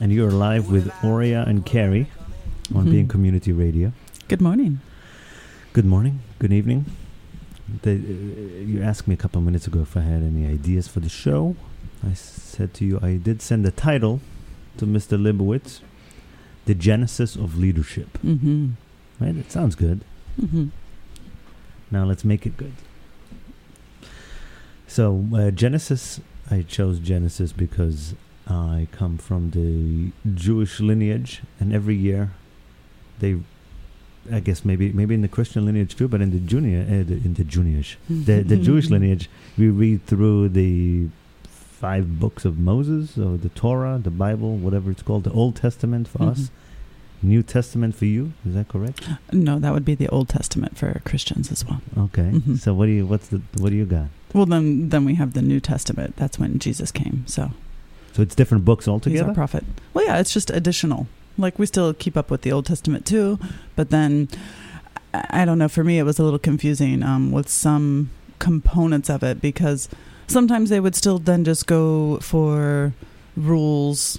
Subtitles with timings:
[0.00, 2.08] and you're live with Oria and Carrie
[2.74, 2.90] on Mhm.
[2.90, 3.92] Being Community Radio.
[4.28, 4.80] Good morning.
[5.72, 6.86] Good morning, good evening.
[7.82, 10.88] The, uh, you asked me a couple of minutes ago if I had any ideas
[10.88, 11.56] for the show.
[12.06, 14.20] I said to you I did send a title
[14.78, 15.18] to Mr.
[15.20, 15.80] Libowitz,
[16.66, 18.18] The Genesis of Leadership.
[18.24, 18.70] Mm-hmm.
[19.20, 19.36] Right?
[19.36, 20.00] It sounds good.
[20.40, 20.66] Mm-hmm.
[21.90, 22.72] Now let's make it good.
[24.86, 26.20] So, uh, Genesis,
[26.50, 28.14] I chose Genesis because
[28.48, 32.30] I come from the Jewish lineage, and every year
[33.20, 33.36] they,
[34.32, 37.14] I guess maybe maybe in the Christian lineage too, but in the junior, uh, the,
[37.24, 41.08] in the Junish, the the Jewish lineage, we read through the
[41.44, 46.08] five books of Moses, or the Torah, the Bible, whatever it's called, the Old Testament
[46.08, 46.50] for us,
[47.22, 48.32] New Testament for you.
[48.46, 49.08] Is that correct?
[49.32, 51.80] No, that would be the Old Testament for Christians as well.
[51.96, 52.30] Okay.
[52.34, 52.58] Mhm.
[52.58, 54.08] So what do you what's the what do you got?
[54.32, 56.16] Well, then then we have the New Testament.
[56.16, 57.24] That's when Jesus came.
[57.26, 57.50] So
[58.18, 59.28] So it's different books he's altogether.
[59.28, 59.64] our prophet.
[59.94, 61.06] Well, yeah, it's just additional.
[61.38, 63.38] Like we still keep up with the Old Testament too,
[63.76, 64.28] but then
[65.14, 65.68] I I don't know.
[65.68, 69.88] For me, it was a little confusing um, with some components of it because
[70.26, 72.92] sometimes they would still then just go for
[73.36, 74.18] rules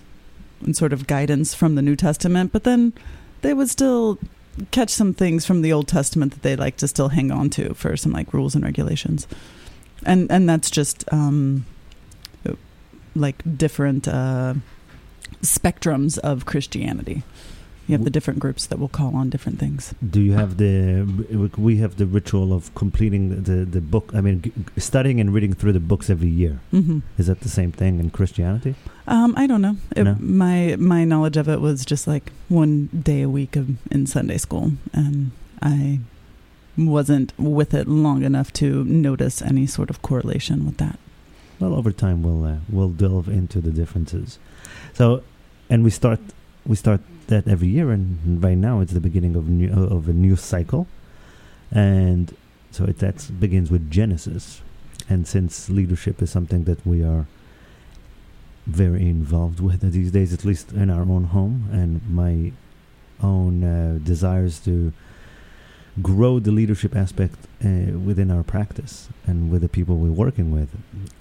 [0.62, 2.94] and sort of guidance from the New Testament, but then
[3.42, 4.18] they would still
[4.72, 7.74] catch some things from the Old Testament that they like to still hang on to
[7.74, 9.28] for some like rules and regulations,
[10.06, 11.66] and and that's just um,
[13.16, 14.54] like different uh,
[15.42, 17.24] spectrums of Christianity.
[17.88, 19.96] You have the different groups that will call on different things.
[20.08, 21.08] Do you have the
[21.58, 24.12] we have the ritual of completing the the, book?
[24.14, 26.60] I mean, g- studying and reading through the books every year.
[26.70, 28.76] hmm Is that the same thing in Christianity?
[29.08, 29.78] Um, I don't know.
[29.96, 30.16] It, No?
[30.20, 34.38] My my knowledge of it was just like one day a week of, in Sunday
[34.38, 36.00] school, and I
[36.78, 41.00] wasn't with it long enough to notice any sort of correlation with that.
[41.60, 44.40] Well, over time we'll uh, we'll delve into the differences.
[44.94, 45.24] So,
[45.70, 46.20] and we start
[46.66, 50.14] we start that every year, and right now it's the beginning of new, of a
[50.14, 50.88] new cycle,
[51.72, 52.36] and
[52.72, 54.62] so it that begins with Genesis,
[55.10, 57.28] and since leadership is something that we are
[58.66, 62.52] very involved with these days, at least in our own home, and my
[63.22, 64.94] own uh, desires to
[66.02, 70.70] grow the leadership aspect uh, within our practice and with the people we're working with.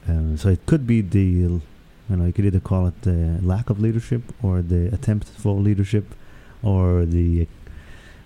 [0.07, 1.63] Um, so it could be the, you
[2.09, 6.15] know, you could either call it the lack of leadership or the attempt for leadership
[6.63, 7.47] or the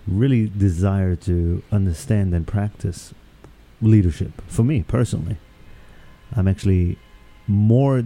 [0.07, 3.13] really desire to understand and practice
[3.81, 4.41] leadership.
[4.47, 5.37] For me personally,
[6.35, 6.97] I'm actually
[7.47, 8.03] more,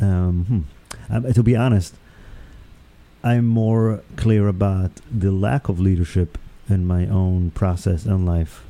[0.00, 0.66] um,
[1.10, 1.94] hmm, to be honest,
[3.22, 8.64] I'm more clear about the lack of leadership in my own process in life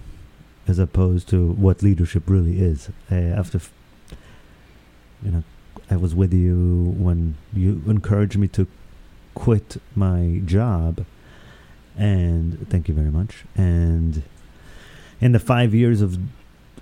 [0.67, 2.91] as opposed to what leadership really is.
[3.11, 3.73] Uh, after, f-
[5.23, 5.43] you know,
[5.91, 8.67] I was with you when you encouraged me to
[9.35, 11.07] quit my job,
[11.97, 13.45] and thank you very much.
[13.57, 14.23] And
[15.21, 16.19] in the five years of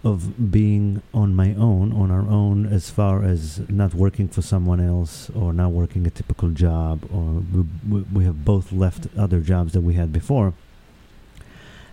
[0.05, 4.81] of being on my own, on our own, as far as not working for someone
[4.81, 7.43] else or not working a typical job, or
[7.89, 10.53] we, we have both left other jobs that we had before.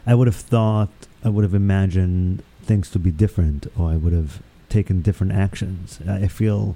[0.05, 0.89] I would have thought,
[1.23, 5.99] I would have imagined things to be different, or I would have taken different actions.
[6.07, 6.75] I I feel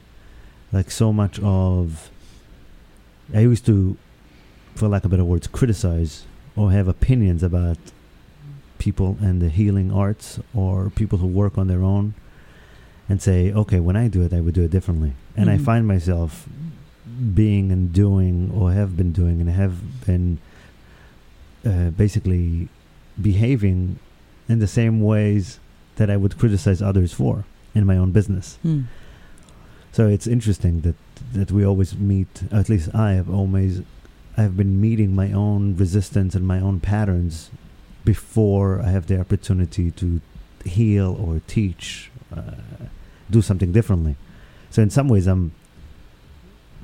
[0.72, 2.10] like so much of.
[3.34, 3.98] I used to,
[4.76, 7.78] for lack of better words, criticize or have opinions about
[8.78, 12.14] people and the healing arts or people who work on their own
[13.10, 15.14] and say, okay, when I do it, I would do it differently.
[15.36, 15.62] And I Mhm.
[15.66, 16.48] find myself
[17.34, 20.38] being and doing or have been doing and have been
[21.66, 22.70] uh, basically
[23.22, 24.00] behaving
[24.48, 25.60] in the same ways
[25.96, 28.58] that I would criticize others for in my own business.
[28.62, 28.84] Hmm.
[29.92, 30.96] So it's interesting that
[31.34, 32.44] that we always meet.
[32.52, 33.82] At least I have always,
[34.38, 37.50] I've been meeting my own resistance and my own patterns
[38.06, 40.22] before I have the opportunity to
[40.64, 42.52] heal or teach, uh,
[43.30, 44.16] do something differently.
[44.70, 45.52] So in some ways, I'm,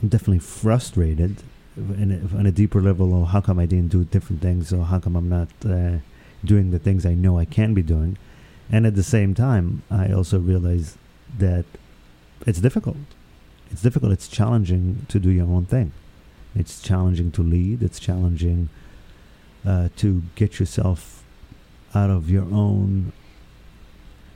[0.01, 1.43] I'm definitely frustrated
[1.77, 3.13] in a, on a deeper level.
[3.13, 4.73] Or how come I didn't do different things?
[4.73, 5.97] Or how come I'm not uh,
[6.43, 8.17] doing the things I know I can be doing?
[8.71, 10.97] And at the same time, I also realize
[11.37, 11.65] that
[12.45, 12.97] it's difficult.
[13.71, 14.11] It's difficult.
[14.11, 15.91] It's challenging to do your own thing.
[16.55, 17.81] It's challenging to lead.
[17.81, 18.69] It's challenging
[19.65, 21.23] uh, to get yourself
[21.95, 23.11] out of your own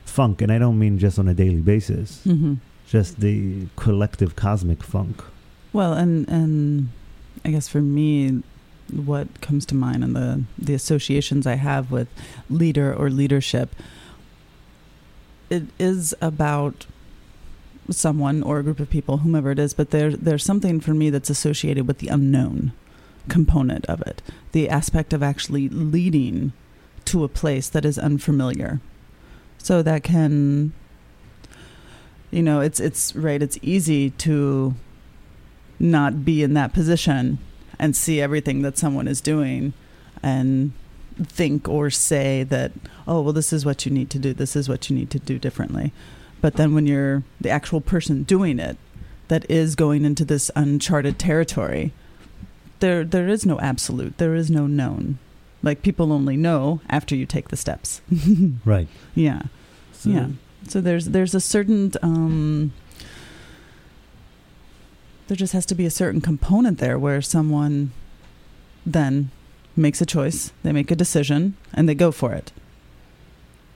[0.06, 0.42] funk.
[0.42, 2.56] And I don't mean just on a daily basis, hmm
[2.88, 5.22] just the collective cosmic funk.
[5.74, 6.90] Well, and and
[7.44, 8.44] I guess for me,
[8.92, 12.08] what comes to mind and the the associations I have with
[12.50, 13.76] leader or leadership,
[15.50, 16.86] it is about
[17.90, 21.10] someone or a group of people, whomever it is, but there there's something for me
[21.10, 22.72] that's associated with the unknown
[23.30, 26.54] component of it, the aspect of actually leading
[27.06, 28.80] to a place that is unfamiliar.
[29.58, 30.74] So that can
[32.32, 34.76] you know, it's it's right, it's easy to
[35.80, 37.38] not be in that position
[37.80, 39.74] and see everything that someone is doing
[40.24, 40.72] and
[41.24, 42.72] think or say that
[43.08, 45.20] oh well this is what you need to do this is what you need to
[45.20, 45.92] do differently.
[46.42, 48.78] But then when you're the actual person doing it
[49.28, 51.92] that is going into this uncharted territory
[52.80, 55.18] there there is no absolute there is no known.
[55.64, 58.02] Like people only know after you take the steps.
[58.66, 58.88] Right.
[59.16, 59.44] Yeah.
[59.94, 60.28] So- yeah.
[60.68, 62.74] So there's there's a certain um
[65.28, 67.92] there just has to be a certain component there where someone
[68.86, 69.30] then
[69.76, 72.52] makes a choice they make a decision and they go for it.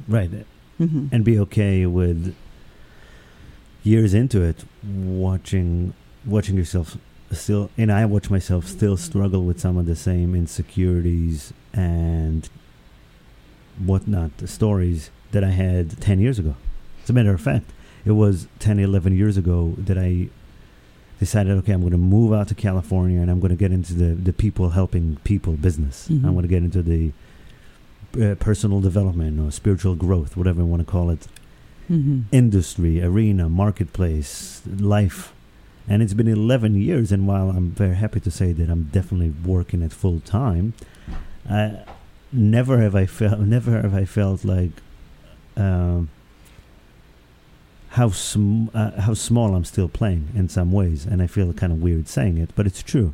[0.07, 0.29] Right.
[0.77, 2.35] Hmm and be okay with
[3.83, 5.93] years into it watching
[6.25, 6.97] watching yourself
[7.31, 12.49] still and I watch myself still struggle with some of the same insecurities and
[13.77, 16.55] whatnot the stories that I had 10 years ago.
[17.03, 17.71] As a matter of fact
[18.05, 20.29] it was 10 11 years ago that I
[21.25, 23.93] decided okay I'm going to move out to California and I'm going to get into
[24.03, 26.23] the the people helping people business Mhm.
[26.25, 27.01] I'm going to get into the
[28.23, 31.23] uh, personal development or spiritual growth whatever you want to call it
[31.87, 34.61] hmm industry, arena, marketplace,
[34.97, 35.19] life.
[35.89, 39.33] And it's been 11 years, and while I'm very happy to say that I'm definitely
[39.55, 40.65] working at full time,
[41.49, 41.61] I,
[42.31, 44.71] never have I felt, never have I felt like
[45.65, 45.99] um,
[47.91, 51.73] how sm- uh, how small I'm still playing in some ways, and I feel kind
[51.73, 53.13] of weird saying it, but it's true.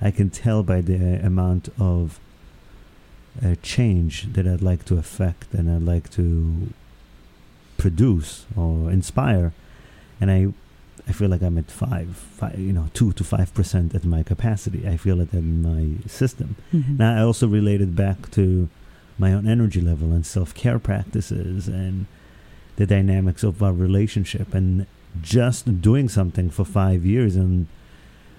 [0.00, 2.18] I can tell by the amount of
[3.44, 6.68] uh, change that I'd like to affect, and I'd like to
[7.76, 9.52] produce or inspire,
[10.20, 10.48] and I,
[11.08, 14.22] I feel like I'm at five, five you know, two to five percent at my
[14.22, 14.86] capacity.
[14.88, 16.56] I feel it in my system.
[16.72, 18.68] hmm Now I also related back to
[19.18, 22.06] my own energy level and self care practices and
[22.76, 24.86] the dynamics of our relationship and
[25.22, 27.66] just doing something for five years and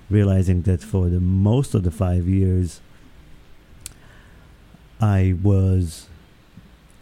[0.09, 2.81] realizing that for the most of the five years
[4.99, 6.07] I was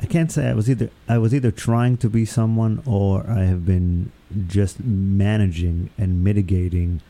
[0.02, 3.44] I can't say I was either I was either trying to be someone or I
[3.44, 4.12] have been
[4.48, 7.02] just managing and mitigating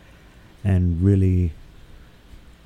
[0.63, 1.51] and really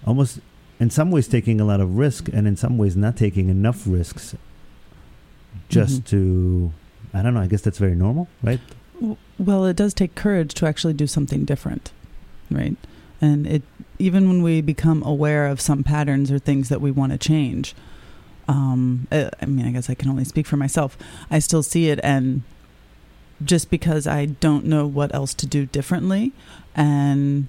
[0.06, 0.40] almost
[0.80, 3.84] in some ways taking a lot of risk and in some ways not taking enough
[3.86, 4.36] risks
[5.70, 6.06] just Mhm.
[6.08, 6.72] to
[7.14, 8.60] I don't know, I guess that's very normal, right?
[9.38, 11.92] Well, it does take courage to actually do something different,
[12.50, 12.76] right?
[13.22, 13.64] And it
[14.00, 17.76] even when we become aware of some patterns or things that we want to change.
[18.48, 20.98] Um, I mean, I guess I can only speak for myself.
[21.32, 22.42] I still see it, and
[23.44, 26.34] just because I don't know what else to do differently,
[26.76, 27.48] and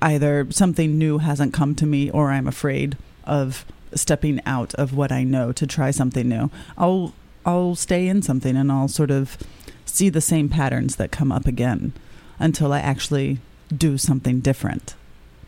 [0.00, 3.64] either something new hasn't come to me, or I'm afraid of
[3.94, 7.14] stepping out of what I know to try something new, I'll
[7.44, 9.36] I'll stay in something and I'll sort of
[9.84, 11.92] see the same patterns that come up again
[12.38, 13.38] until I actually
[13.74, 14.94] do something different.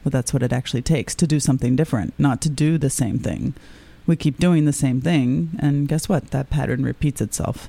[0.05, 3.19] But that's what it actually takes to do something different, not to do the same
[3.19, 3.55] thing.
[4.07, 6.31] We keep doing the same thing, and guess what?
[6.31, 7.69] That pattern repeats itself.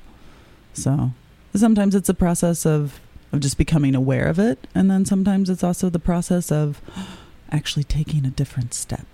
[0.73, 1.11] So
[1.55, 2.99] sometimes it's a process of,
[3.31, 6.79] of just becoming aware of it, and then sometimes it's also the process of
[7.51, 9.07] actually taking a different step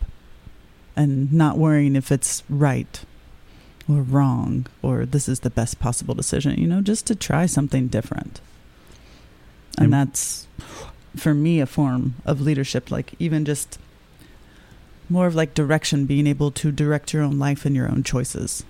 [0.95, 3.05] and not worrying if it's right
[3.89, 7.87] or wrong or this is the best possible decision you know just to try something
[7.87, 8.39] different.
[9.77, 10.47] And And- that's
[11.15, 13.77] for me a form of leadership like even just
[15.09, 18.63] more of like direction being able to direct your own life and your own choices.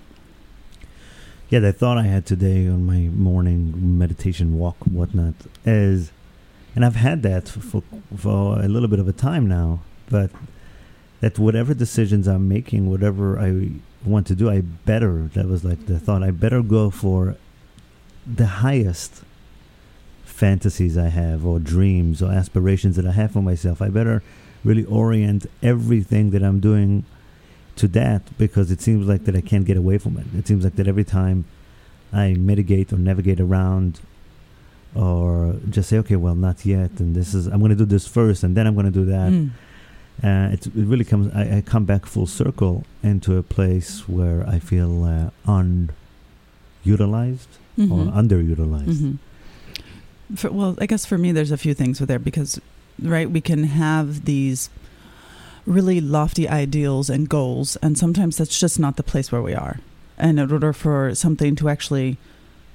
[1.49, 6.11] Yeah, the thought I had today on my morning meditation walk, whatnot, is,
[6.75, 7.83] and I've had that for
[8.17, 10.31] for a little bit of a time now, but
[11.21, 13.69] that whatever decisions I'm making, whatever I
[14.05, 15.29] want to do, I better.
[15.33, 16.23] That was like the thought.
[16.23, 17.35] I better go for
[18.25, 19.23] the highest
[20.23, 23.81] fantasies I have, or dreams, or aspirations that I have for myself.
[23.81, 24.23] I better
[24.63, 27.05] really orient everything that I'm doing
[27.75, 30.25] to that because it seems like that I can't get away from it.
[30.37, 31.45] It seems like that every time
[32.11, 33.99] I mitigate or navigate around
[34.95, 38.07] or just say, okay, well, not yet, and this is I'm going to do this
[38.07, 39.31] first, and then I'm going to do that.
[39.31, 39.51] Mm.
[40.21, 41.33] Uh, it, it really comes.
[41.33, 45.29] I, I come back full circle into a place where I feel uh,
[46.85, 48.13] unutilized or Mhm.
[48.13, 48.85] underutilized.
[48.85, 49.17] Mhm.
[50.35, 52.59] For, well, I guess for me, there's a few things with there because,
[53.01, 54.69] right, we can have these
[55.65, 59.79] really lofty ideals and goals, and sometimes that's just not the place where we are.
[60.17, 62.17] And in order for something to actually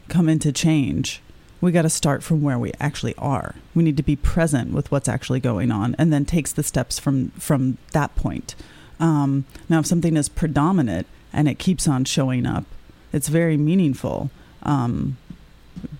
[0.08, 1.20] come into change,
[1.60, 3.54] we got to start from where we actually are.
[3.74, 6.98] We need to be present with what's actually going on, and then takes the steps
[6.98, 8.54] from from that point.
[9.00, 12.64] Um, now, if something is predominant and it keeps on showing up,
[13.12, 14.30] it's very meaningful.
[14.62, 15.16] Um,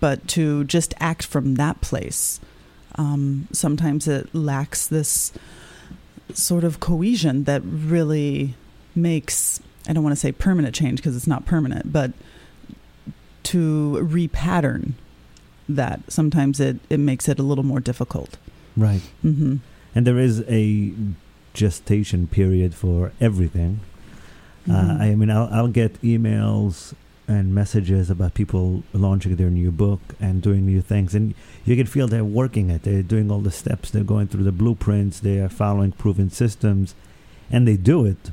[0.01, 2.41] but to just act from that place,
[2.97, 5.33] um, sometimes it lacks this
[6.35, 8.55] sort of cohesion that really
[8.95, 12.13] makes I don't want to say permanent change because it's not permanent, but
[13.45, 14.93] to repattern
[15.69, 18.37] that sometimes it, it makes it a little more difficult.
[18.77, 19.03] Right.
[19.25, 19.57] Mm-hmm.
[19.95, 20.93] And there is a
[21.55, 23.81] gestation period for everything.
[24.69, 25.01] Uh, Mhm.
[25.01, 26.95] I mean, I'll, I'll get emails
[27.27, 31.35] and messages about people launching their new book and doing new things, and
[31.65, 32.83] you can feel they're working it.
[32.85, 33.91] They're doing all the steps.
[33.91, 35.21] They're going through the blueprints.
[35.21, 36.95] They are following proven systems,
[37.51, 38.31] and they do it.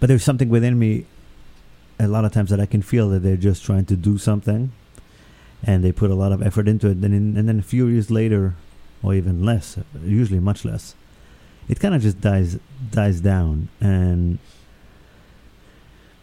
[0.00, 1.06] But there's something within me,
[1.98, 4.72] a lot of times that I can feel that they're just trying to do something,
[5.64, 6.96] and they put a lot of effort into it.
[6.98, 8.54] And, in, and then a few years later,
[9.02, 10.94] or even less, uh, usually much less,
[11.68, 12.58] it kind of just dies
[12.90, 14.38] dies down, and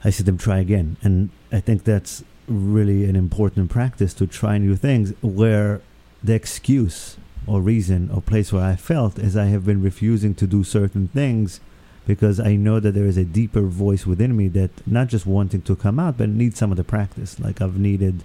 [0.04, 0.98] I see them try again.
[1.02, 5.82] And I think that's really an important practice to try new things where
[6.24, 7.18] the excuse
[7.48, 11.08] or reason or place where I felt is I have been refusing to do certain
[11.10, 11.62] things
[12.06, 15.62] because I know that there is a deeper voice within me that not just wanting
[15.64, 17.40] to come out but needs some of the practice.
[17.40, 18.24] Like I've needed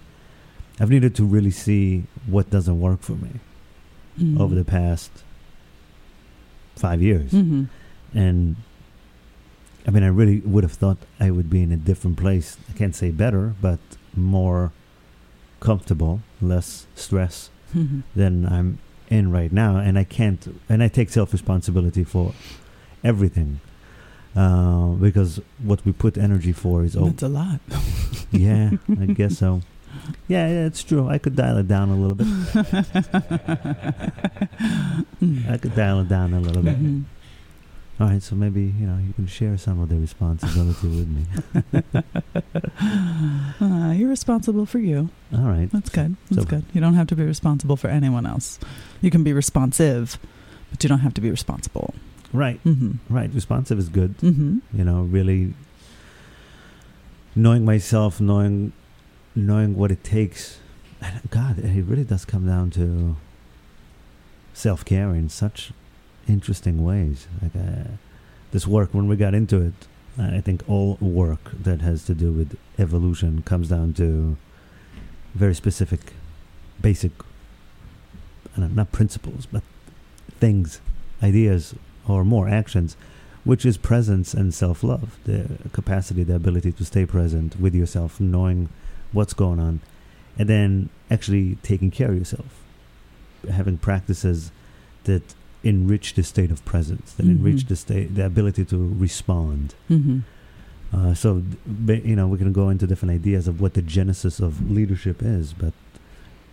[0.81, 3.31] I've needed to really see what doesn't work for me
[4.21, 4.41] Mhm.
[4.41, 5.11] over the past
[6.77, 7.31] five years.
[7.33, 7.69] Mhm.
[8.15, 8.57] And
[9.87, 12.57] I mean, I really would have thought I would be in a different place.
[12.71, 13.79] I can't say better, but
[14.17, 14.73] more
[15.61, 18.03] comfortable, less stress Mhm.
[18.17, 18.79] than I'm
[19.11, 19.77] in right now.
[19.77, 22.33] And I can't, and I take self responsibility for
[23.03, 23.61] everything.
[24.35, 27.61] Uh, because what we put energy for is, oh, That's a lot.
[28.33, 29.61] yeah, I guess so.
[30.29, 31.09] Yeah, yeah, it's true.
[31.09, 32.27] I could dial it down a little bit.
[35.49, 36.81] I could dial it down a little bit.
[36.83, 37.05] Mhm.
[38.01, 41.25] All right, so maybe you know you can share some of the responsibility with me.
[43.61, 45.11] Uh, you're responsible for you.
[45.33, 46.17] All right, That's good.
[46.31, 46.65] That's So- good.
[46.75, 48.59] You don't have to be responsible for anyone else.
[49.01, 50.19] You can be responsive,
[50.71, 51.95] but you don't have to be responsible.
[52.33, 53.15] right, Mm-hmm.
[53.15, 53.33] right.
[53.33, 54.19] Responsive is good.
[54.19, 54.59] Mm-hmm.
[54.77, 55.55] You know, really
[57.37, 58.73] knowing myself, knowing
[59.35, 60.59] knowing what it takes.
[61.01, 63.17] And God, it really does come down to
[64.53, 65.73] self care in such
[66.29, 67.27] interesting ways.
[67.43, 67.91] Like uh,
[68.53, 69.75] this work, when we got into it,
[70.19, 74.37] I think all work that has to do with evolution comes down to
[75.35, 76.13] very specific,
[76.81, 77.13] basic,
[78.57, 79.65] know, not principles, but
[80.39, 80.81] things,
[81.23, 81.75] ideas,
[82.07, 82.97] or more actions,
[83.43, 85.19] which is presence and self love.
[85.25, 88.69] The capacity, the ability to stay present with yourself, knowing
[89.15, 89.81] what's going on,
[90.39, 92.63] and then actually taking care of yourself.
[93.51, 94.51] Having practices
[95.05, 95.23] that
[95.63, 97.69] enrich the state of presence, that enrich Mhm.
[97.69, 99.75] the state, the ability to respond.
[99.91, 100.19] Mm-hmm.
[100.93, 101.43] Uh, so,
[101.89, 105.53] you know, we can go into different ideas of what the genesis of leadership is,
[105.53, 105.73] but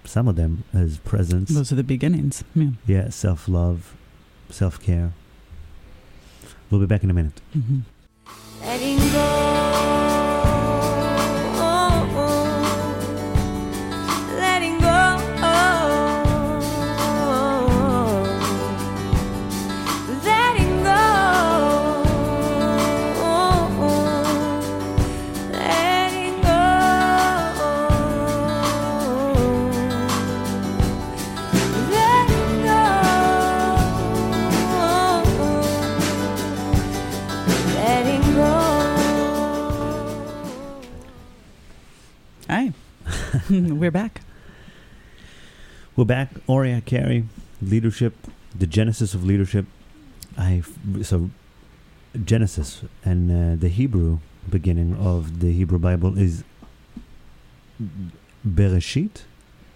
[0.05, 2.43] some of them is presence, Those are the beginnings.
[2.55, 2.69] Yeah.
[2.87, 3.93] yeah, self love,
[4.49, 5.11] self care.
[6.69, 7.39] We'll be back in a minute.
[7.55, 7.79] Mm-hmm.
[46.01, 46.31] We're back.
[46.48, 47.25] Oria Carey,
[47.62, 48.15] leadership,
[48.58, 49.67] the genesis of leadership.
[50.36, 50.63] I
[51.03, 51.29] so
[52.25, 54.17] Genesis and uh, the Hebrew
[54.50, 56.43] beginning of the Hebrew Bible is
[58.43, 59.25] Bereshit,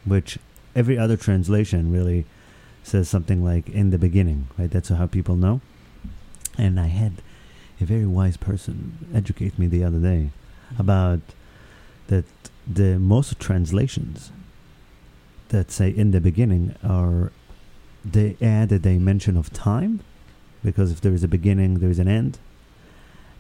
[0.03, 0.39] which
[0.75, 2.25] every other translation really
[2.81, 4.71] says something like in the beginning, right?
[4.71, 5.61] That's how people know.
[6.57, 7.21] And I had
[7.79, 10.31] a very wise person educate me the other day
[10.79, 11.19] about
[12.07, 12.25] that
[12.65, 14.31] the most translations
[15.55, 17.31] that say in the beginning are
[18.03, 20.01] they add a dimension of time
[20.63, 22.37] because if there is a beginning there is an end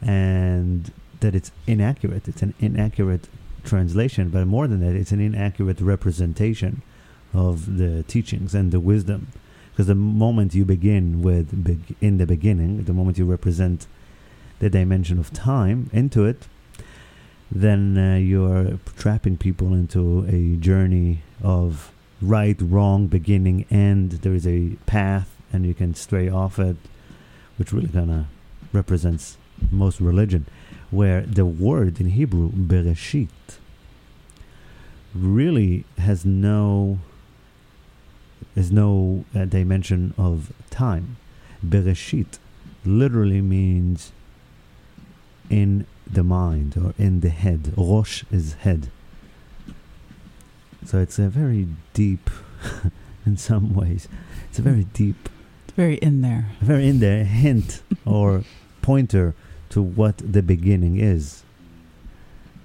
[0.01, 2.27] and that it's inaccurate.
[2.27, 3.27] It's an inaccurate
[3.63, 6.81] translation but more than that it's an inaccurate representation
[7.33, 9.27] of the teachings and the wisdom.
[9.71, 11.47] Because the moment you begin with
[11.99, 13.87] in the beginning the moment you represent
[14.59, 16.47] the dimension of time into it
[17.51, 21.91] then uh, you're trapping people into a journey of
[22.21, 24.11] right, wrong, beginning, end.
[24.11, 26.77] There is a path, and you can stray off it,
[27.57, 28.25] which really kind of
[28.73, 29.37] represents
[29.71, 30.45] most religion,
[30.91, 33.29] where the word in Hebrew, bereshit,
[35.13, 36.99] really has no
[38.55, 41.17] has no uh, dimension of time.
[41.65, 42.37] Bereshit
[42.85, 44.11] literally means
[45.49, 47.73] in the mind or in the head.
[47.75, 48.89] Rosh is head.
[50.85, 52.29] So it's a very deep,
[53.25, 54.07] in some ways,
[54.49, 55.29] it's a very deep,
[55.65, 56.51] It's very in there.
[56.61, 58.43] very in there hint or
[58.81, 59.33] pointer
[59.69, 61.43] to what the beginning is.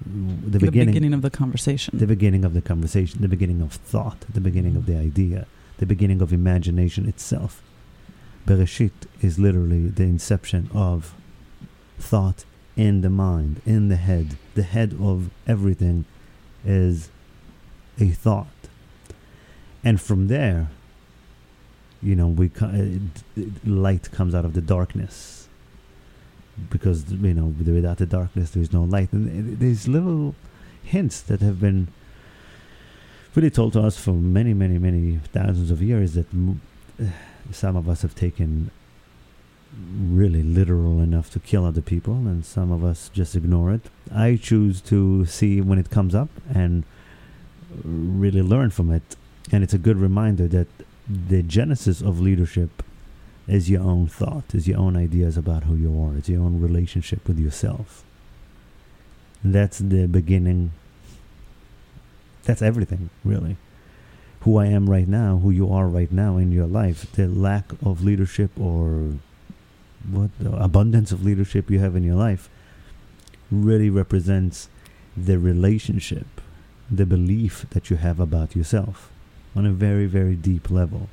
[0.05, 1.99] The The beginning, beginning of the conversation.
[1.99, 5.07] the beginning of the conversation, the beginning of thought, the beginning of the mm.
[5.07, 5.47] idea,
[5.79, 7.63] the beginning of imagination itself.
[8.47, 11.15] Bereshit is literally the inception of
[11.99, 12.45] thought
[12.77, 14.37] in the mind, in the head.
[14.55, 16.07] The head of everything
[16.65, 17.11] is
[18.01, 18.47] a thought.
[19.83, 20.69] And from there,
[22.03, 25.49] you know, we uh, light comes out of the darkness.
[26.69, 29.13] Because, you know, without the darkness, there is no light.
[29.13, 30.35] And uh, there's little
[30.83, 31.89] hints that have been
[33.35, 36.27] really told to us for many, many, many thousands of years that
[37.53, 38.71] some of us have taken
[40.11, 43.83] really literal enough to kill other people, and some of us just ignore it.
[44.13, 46.85] I choose to see when it comes up and
[47.85, 49.17] really learn from it.
[49.53, 50.69] And it's a good reminder that
[51.09, 52.83] the genesis of leadership
[53.49, 56.61] is your own thought, is your own ideas about who you are, it's your own
[56.61, 58.05] relationship with yourself.
[59.43, 60.73] That's the beginning.
[62.45, 63.57] That's everything, really.
[64.41, 67.73] Who I am right now, who you are right now in your life, the lack
[67.85, 69.15] of leadership or
[70.09, 72.49] what abundance of leadership you have in your life
[73.51, 74.69] really represents
[75.17, 76.40] the relationship,
[76.91, 79.11] the belief that you have about yourself
[79.55, 81.09] on a very, very deep level.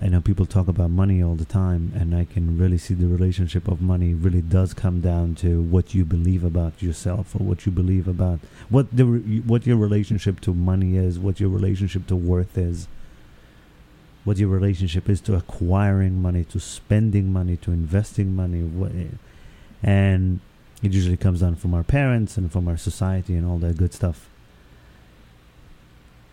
[0.00, 3.06] I know people talk about money all the time, and I can really see the
[3.06, 7.64] relationship of money really does come down to what you believe about yourself or what
[7.64, 9.04] you believe about what the
[9.46, 12.88] what your relationship to money is, what your relationship to worth is,
[14.24, 19.10] what your relationship is to acquiring money, to spending money, to investing money,
[19.82, 20.40] and
[20.82, 23.94] it usually comes down from our parents and from our society and all that good
[23.94, 24.28] stuff.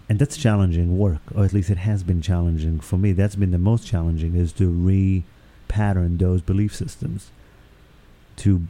[0.10, 3.14] And that's challenging work, or at least it has been challenging for me.
[3.14, 7.32] That's been the most challenging is to re-pattern those belief systems,
[8.38, 8.68] to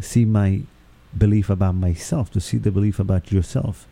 [0.00, 0.62] see my
[1.16, 3.86] belief about myself, to see the belief about yourself,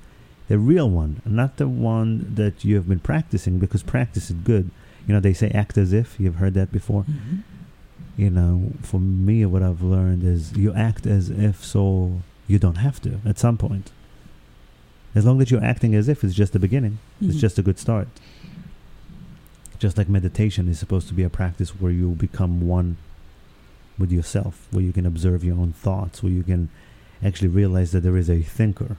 [0.48, 3.59] the real one, not the one that you have been practicing.
[3.59, 4.70] Because practice is good.
[5.07, 6.18] You know, they say act as if.
[6.18, 7.42] You've heard that before Mhm.
[8.16, 12.77] you know, for me, what I've learned is you act as if so you don't
[12.77, 13.90] have to at some point.
[15.14, 16.98] As long as you're acting as if, it's just the beginning.
[17.20, 17.40] It's Mhm.
[17.40, 18.09] just a good start.
[19.79, 22.96] Just like meditation is supposed to be a practice where you become one
[23.98, 26.70] with yourself, where you can observe your own thoughts, where you can
[27.22, 28.96] actually realize that there is a thinker.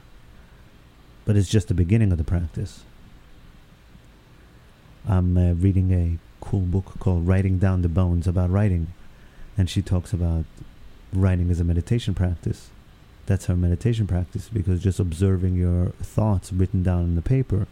[1.26, 2.84] But it's just the beginning of the practice.
[5.08, 8.88] I'm uh, reading a cool book called Writing Down the Bones about writing.
[9.58, 10.46] And she talks about
[11.12, 12.70] writing as a meditation practice.
[13.26, 17.68] That's our meditation practice because just observing your thoughts written down in the paper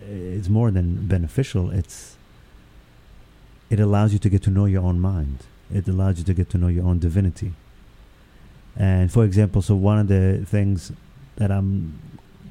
[0.00, 1.70] is more than beneficial.
[1.70, 2.16] It's
[3.70, 5.44] it allows you to get to know your own mind.
[5.72, 7.54] It allows you to get to know your own divinity.
[8.76, 10.92] And for example, so one of the things
[11.36, 11.98] that I'm,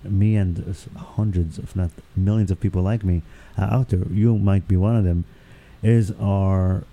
[0.03, 3.21] me and hundreds, if not millions of people like me
[3.57, 5.25] are out there, you might be one of them,
[5.83, 6.83] is our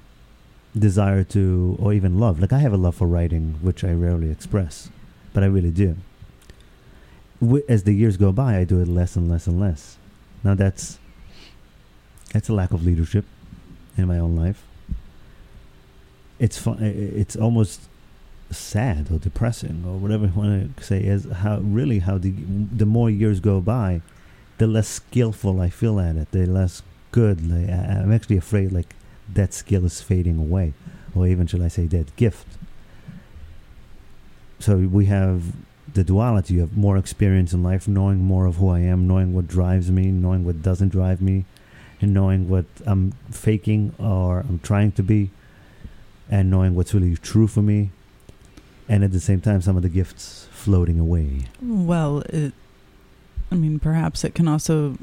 [0.78, 2.40] desire to, or even love.
[2.40, 4.90] Like I have a love for writing, which I rarely express,
[5.32, 5.96] but I really do.
[7.68, 9.96] As the years go by, I do it less and less and less.
[10.42, 10.98] Now that's
[12.32, 13.24] that's a lack of leadership
[13.96, 14.64] in my own life.
[16.38, 16.78] It's fun.
[16.82, 17.82] It's almost
[18.50, 22.86] sad or depressing or whatever you want to say is how really how the the
[22.86, 24.00] more years go by,
[24.58, 26.30] the less skillful I feel at it.
[26.32, 27.48] The less good.
[27.48, 28.94] Like, I'm actually afraid like
[29.32, 30.74] that skill is fading away,
[31.14, 32.46] or even shall I say that gift.
[34.58, 35.52] So we have
[35.94, 39.48] the duality of more experience in life, knowing more of who I am, knowing what
[39.48, 41.44] drives me, knowing what doesn't drive me,
[42.00, 45.30] and knowing what I'm faking or I'm trying to be,
[46.30, 47.90] and knowing what's really true for me,
[48.88, 51.46] and at the same time, some of the gifts floating away.
[51.62, 52.52] Well, it,
[53.50, 54.98] I mean, perhaps it can also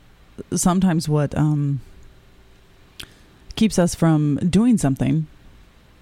[0.53, 1.81] sometimes what um,
[3.55, 5.27] keeps us from doing something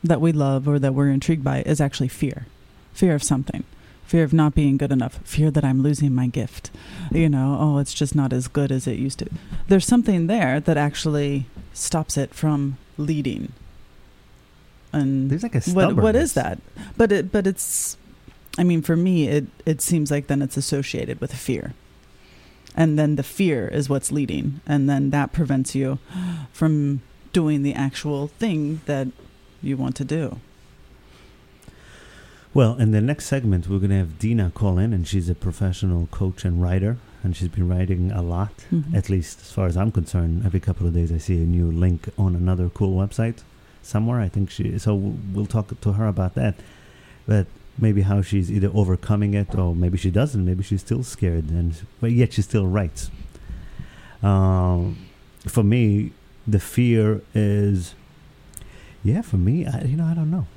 [0.04, 2.46] that we love or that we're intrigued by is actually fear,
[2.94, 3.64] fear of something.
[4.06, 6.70] fear of not being good enough, fear that I'm losing my gift.
[7.12, 9.30] You know, oh, it's just not as good as it used to.
[9.70, 13.54] There's something there that actually stops it from leading.
[14.92, 16.60] And There's like a what what is that?
[16.96, 17.98] But it but it's
[18.58, 21.74] I mean for me it it seems like then it's associated with fear.
[22.76, 25.98] And then the fear is what's leading and then that prevents you
[26.52, 27.02] from
[27.34, 29.08] doing the actual thing that
[29.62, 30.40] you want to do.
[32.54, 35.34] Well, in the next segment, we're going to have Dina call in, and she's a
[35.34, 38.94] professional coach and writer, and she's been writing a lot, Mhm.
[38.94, 40.44] at least as far as I'm concerned.
[40.46, 43.38] Every couple of days, I see a new link on another cool website
[43.82, 44.20] somewhere.
[44.20, 44.78] I think she.
[44.78, 44.94] So
[45.34, 46.54] we'll talk to her about that,
[47.26, 47.48] but
[47.80, 50.46] maybe how she's either overcoming it, or maybe she doesn't.
[50.46, 53.10] Maybe she's still scared, and but yet she still writes.
[54.22, 54.98] Um,
[55.48, 56.12] for me,
[56.48, 57.96] the fear is,
[59.04, 59.22] yeah.
[59.22, 60.48] For me, I, you know, I don't know.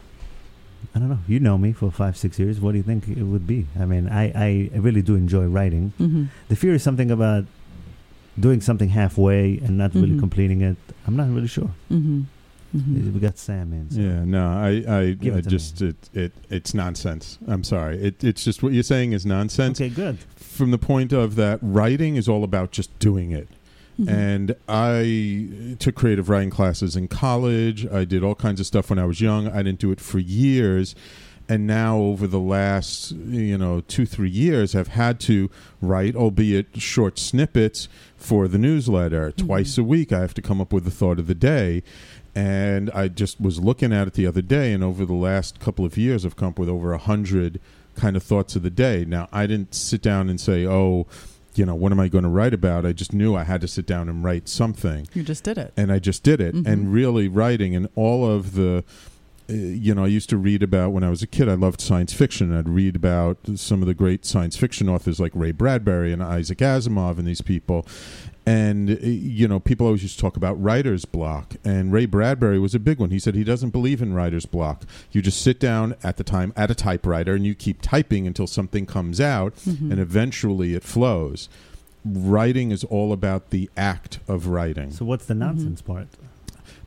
[0.95, 1.19] I don't know.
[1.27, 2.61] You know me for five, six years.
[2.61, 3.67] What do you think it would be?
[3.79, 5.93] I mean, I, I really do enjoy writing.
[6.01, 6.29] Mhm.
[6.49, 7.45] The fear is something about
[8.39, 10.21] doing something halfway and not really Mhm.
[10.21, 10.77] completing it.
[11.07, 11.71] I'm not really sure.
[11.91, 12.25] Mhm.
[12.77, 13.15] Mhm.
[13.15, 13.91] We got Sam in.
[13.91, 17.39] so- Yeah, no, I, I, I it to just, it, it, it's nonsense.
[17.49, 17.97] I'm sorry.
[17.99, 20.19] It, it's just what you're saying is nonsense Okay, good.
[20.37, 23.49] from the point of that writing is all about just doing it.
[24.01, 24.09] Mhm.
[24.09, 27.87] And I took creative writing classes in college.
[27.87, 29.49] I did all kinds of stuff when I was young.
[29.49, 30.95] I didn't do it for years.
[31.49, 35.49] And now, over the last, you know, two, three years, I've had to
[35.81, 39.31] write, albeit short snippets, for the newsletter.
[39.31, 39.47] Mhm.
[39.47, 41.85] Twice a week, I have to come up with the thought of the day.
[42.35, 45.85] And I just was looking at it the other day, and over the last couple
[45.87, 47.61] of years, I've come up with over a hundred
[47.95, 49.07] kind of thoughts of the day.
[49.09, 51.07] Now, I didn't sit down and say, oh,
[51.59, 52.85] you know, what am I going to write about?
[52.87, 55.73] I just knew I had to sit down and write something You just did it.
[55.77, 56.55] and I just did it.
[56.55, 56.67] Mhm.
[56.67, 58.85] And really writing and all of the,
[59.49, 61.49] uh, you know, I used to read about when I was a kid.
[61.49, 62.53] I loved science fiction.
[62.57, 66.59] I'd read about some of the great science fiction authors like Ray Bradbury and Isaac
[66.59, 67.87] Asimov and these people.
[68.49, 72.61] And uh, you know, people always used to talk about writer's block, and Ray Bradbury
[72.61, 73.11] was a big one.
[73.11, 74.85] He said he doesn't believe in writer's block.
[75.11, 78.47] You just sit down at the time at a typewriter and you keep typing until
[78.47, 79.91] something comes out, Mhm.
[79.91, 81.49] and eventually it flows.
[82.05, 84.93] Writing is all about the act of writing.
[84.93, 85.41] So what's the Mm-hmm.
[85.41, 86.07] nonsense part?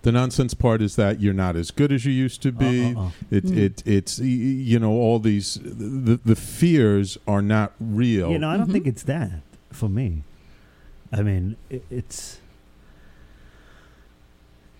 [0.03, 2.93] The nonsense part is that you're not as good as you used to be.
[2.93, 3.09] Uh, uh, uh.
[3.31, 3.57] It Mm.
[3.57, 8.31] it it's you know all these the the fears are not real.
[8.31, 8.71] You know, I don't Mhm.
[8.71, 9.41] think it's that
[9.73, 10.23] for me.
[11.11, 12.39] I mean, it, it's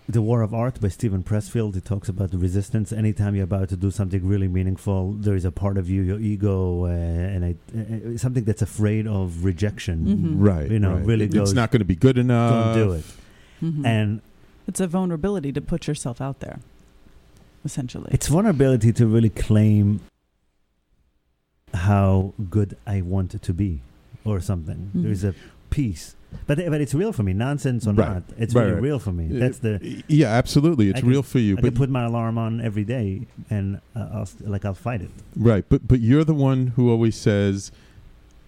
[0.08, 1.76] the War of Art by Steven Pressfield.
[1.76, 2.92] It talks about resistance.
[2.92, 6.18] Anytime you're about to do something really meaningful, there is a part of you, your
[6.20, 10.04] ego, uh, and I, uh, something that's afraid of rejection.
[10.06, 10.34] Mhm.
[10.38, 10.70] right?
[10.70, 11.06] You know, right.
[11.06, 12.74] really it's goes, not going to be good enough.
[12.74, 13.04] Don't do it.
[13.62, 13.86] Mhm.
[13.86, 14.20] And
[14.66, 16.58] it's a vulnerability to put yourself out there,
[17.64, 18.08] essentially.
[18.12, 20.00] it's vulnerability to really claim
[21.74, 23.80] how good I want it to be,
[24.24, 24.90] or something.
[24.94, 25.02] Mhm.
[25.04, 25.34] There's a
[25.70, 26.16] piece,
[26.46, 27.32] but but it's real for me.
[27.32, 28.14] Nonsense or Right.
[28.14, 28.82] not, it's Right, really right.
[28.82, 29.26] real for me.
[29.28, 30.90] That's the Yeah, absolutely.
[30.90, 34.08] It's can- real for you, I but put my alarm on every day, and uh,
[34.12, 35.10] I'll st- like I'll fight it.
[35.36, 35.64] right.
[35.68, 37.72] But but you're the one who always says,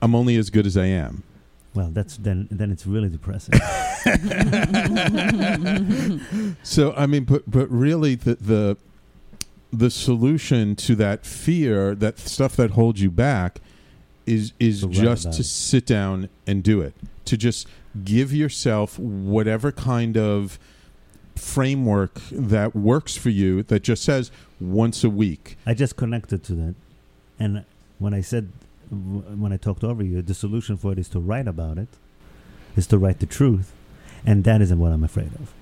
[0.00, 1.22] "I'm only as good as I am."
[1.74, 3.54] Well, that's then then it's really depressing.
[6.62, 8.76] So I mean, but but really, the the
[9.72, 13.60] the solution to that fear, that stuff that holds you back,
[14.26, 15.44] is is write just to it.
[15.44, 16.94] sit down and do it.
[17.26, 17.68] To just
[18.04, 20.58] give yourself whatever kind of
[21.36, 23.62] framework that works for you.
[23.62, 24.30] That just says
[24.60, 25.56] once a week.
[25.66, 26.74] I just connected to that,
[27.38, 27.64] and
[27.98, 28.52] when I said
[28.92, 31.88] when I talked over you, the solution for it is to write about it,
[32.76, 33.72] is to write the truth,
[34.26, 35.52] and that isn't what I'm afraid of.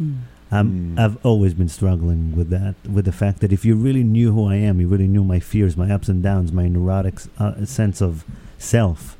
[0.00, 0.18] Mm.
[0.52, 0.98] I'm, Mm.
[0.98, 4.46] I've always been struggling with that, with the fact that if you really knew who
[4.46, 8.00] I am, you really knew my fears, my ups and downs, my neurotic uh, sense
[8.00, 8.24] of
[8.58, 9.16] self,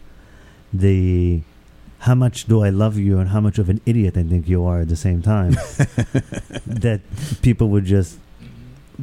[0.72, 1.42] the
[2.00, 4.64] how much do I love you and how much of an idiot I think you
[4.64, 5.52] are at the same time,
[6.66, 7.00] that
[7.42, 8.18] people would just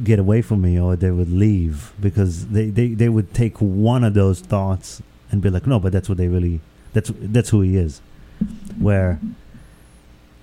[0.02, 4.02] get away from me or they would leave because they, they, they would take one
[4.02, 5.00] of those thoughts
[5.30, 6.60] and be like, no, but that's what they really,
[6.92, 8.00] that's, that's who he is.
[8.78, 9.20] Where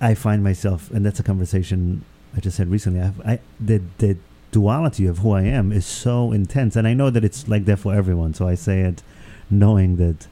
[0.01, 2.03] I find myself, and that's a conversation
[2.35, 3.01] I just had recently.
[3.01, 4.17] I've, I the the
[4.51, 7.79] duality of who I am is so intense, and I know that it's like that
[7.79, 8.33] for everyone.
[8.33, 9.03] So I say it,
[9.49, 10.27] knowing that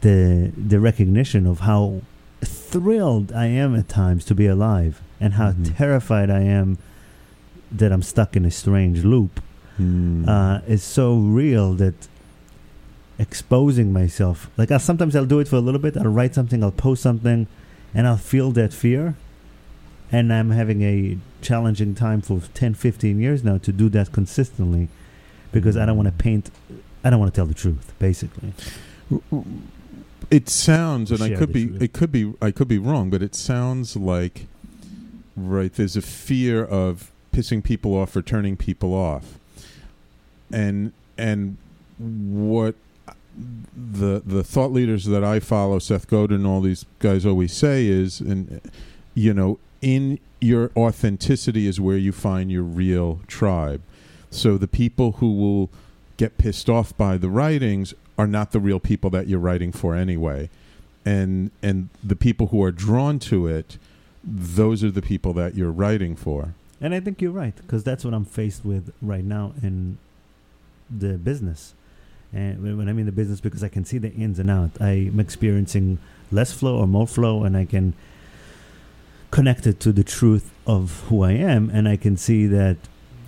[0.00, 2.00] the the recognition of how
[2.44, 5.76] thrilled I am at times to be alive, and how Mhm.
[5.76, 6.78] terrified I am
[7.72, 9.40] that I'm stuck in a strange loop,
[9.78, 10.26] Mm.
[10.28, 12.08] uh, is so real that
[13.18, 16.62] exposing myself like I'll, sometimes I'll do it for a little bit I'll write something
[16.62, 17.48] I'll post something
[17.92, 19.16] and I'll feel that fear
[20.12, 24.88] and I'm having a challenging time for 10 15 years now to do that consistently
[25.52, 26.50] because I don't want to paint.
[27.04, 28.52] I don't want to tell the truth, basically.
[30.30, 33.34] It sounds, and I could be, it could be, I could be wrong, but it
[33.34, 34.46] sounds like,
[35.36, 35.72] right?
[35.72, 39.38] There's a fear of pissing people off or turning people off,
[40.52, 41.56] and and
[41.98, 42.74] what
[43.74, 48.20] the the thought leaders that I follow, Seth Godin, all these guys always say is,
[48.20, 48.60] and
[49.14, 53.80] you know, in your authenticity is where you find your real tribe.
[54.30, 55.70] So the people who will
[56.16, 59.94] get pissed off by the writings are not the real people that you're writing for
[59.94, 60.50] anyway.
[61.06, 63.78] And and the people who are drawn to it,
[64.22, 66.54] those are the people that you're writing for.
[66.80, 69.98] And I think you're right because that's what I'm faced with right now in
[70.90, 71.74] the business.
[72.32, 74.78] And when I mean the business, because I can see the ins and outs.
[74.82, 75.98] I'm experiencing
[76.30, 77.94] less flow or more flow, and I can
[79.30, 81.70] connect it to the truth of who I am.
[81.70, 82.76] And I can see that,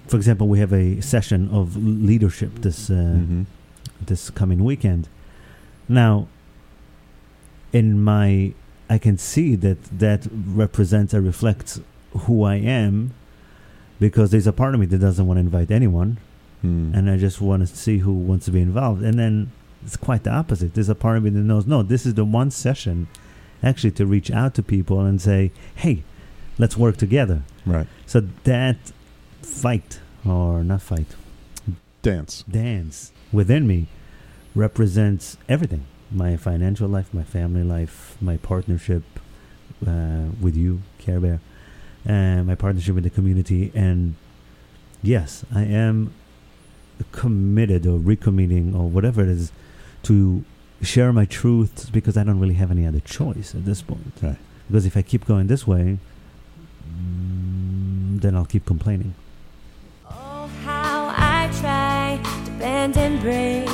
[0.07, 3.47] for example, we have a session of leadership this uh, Mhm.
[4.07, 5.09] This coming weekend.
[5.89, 6.29] Now,
[7.73, 8.53] in my,
[8.89, 11.81] I can see that that represents or reflects
[12.13, 13.15] who I am,
[14.01, 16.19] because there's a part of me that doesn't want to invite anyone,
[16.63, 16.93] Hmm.
[16.95, 19.03] and I just want to see who wants to be involved.
[19.03, 19.51] And then
[19.83, 20.75] it's quite the opposite.
[20.75, 23.07] There's a part of me that knows, no, this is the one session,
[23.63, 26.03] actually, to reach out to people and say, hey,
[26.59, 27.43] let's work together.
[27.65, 27.87] right.
[28.07, 28.77] So that
[29.43, 31.07] fight or not fight,
[32.03, 32.45] Dance.
[32.51, 33.87] dance within me
[34.55, 39.03] represents everything my financial life, my family life, my partnership
[39.87, 41.41] uh, with you, Care Bear,
[42.05, 43.71] and my partnership with the community.
[43.75, 44.17] And
[45.03, 46.13] yes, I am
[47.13, 49.53] committed or recommitting or whatever it is
[50.03, 50.45] to
[50.83, 54.13] share my truths because I don't really have any other choice at this point.
[54.23, 54.39] Right.
[54.69, 55.99] Because if I keep going this way,
[56.89, 59.15] mm, then I'll keep complaining.
[62.81, 63.69] Bend and break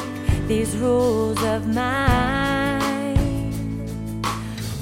[0.49, 3.17] these rules of mine.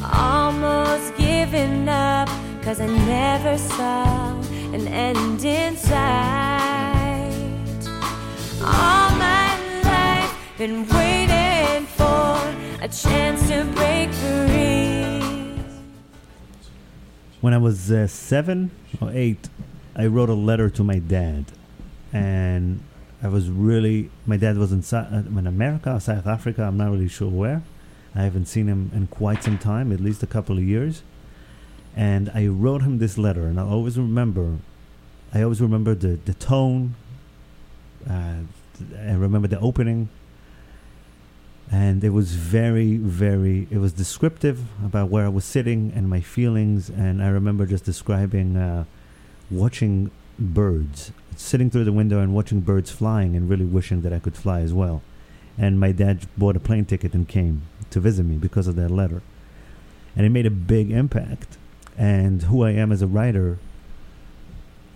[0.03, 2.29] Almost giving up,
[2.63, 4.41] cause I never saw
[4.73, 7.33] an end in sight.
[8.63, 9.49] All my
[9.93, 12.33] life, been waiting for
[12.81, 15.21] a chance to break free.
[17.43, 18.71] When I was uh, seven
[19.03, 19.51] or eight,
[19.95, 21.45] I wrote a letter to my dad,
[22.11, 22.81] and
[23.25, 26.65] I was really my dad was in, uh, in America, South Africa.
[26.65, 27.63] I'm not really sure where.
[28.15, 31.03] I haven't seen him in quite some time, at least a couple of years.
[31.97, 34.59] And I wrote him this letter, and I always remember.
[35.33, 36.97] I always remember the the tone.
[38.09, 38.41] Uh,
[38.99, 40.11] I remember the opening.
[41.73, 43.67] And it was very, very.
[43.71, 46.91] It was descriptive about where I was sitting and my feelings.
[46.91, 48.85] And I remember just describing uh,
[49.51, 54.19] watching birds, sitting through the window and watching birds flying, and really wishing that I
[54.19, 55.03] could fly as well.
[55.57, 58.91] And my dad bought a plane ticket and came to visit me because of that
[58.91, 59.23] letter.
[60.17, 61.59] And it made a big impact.
[61.97, 63.59] And who I am as a writer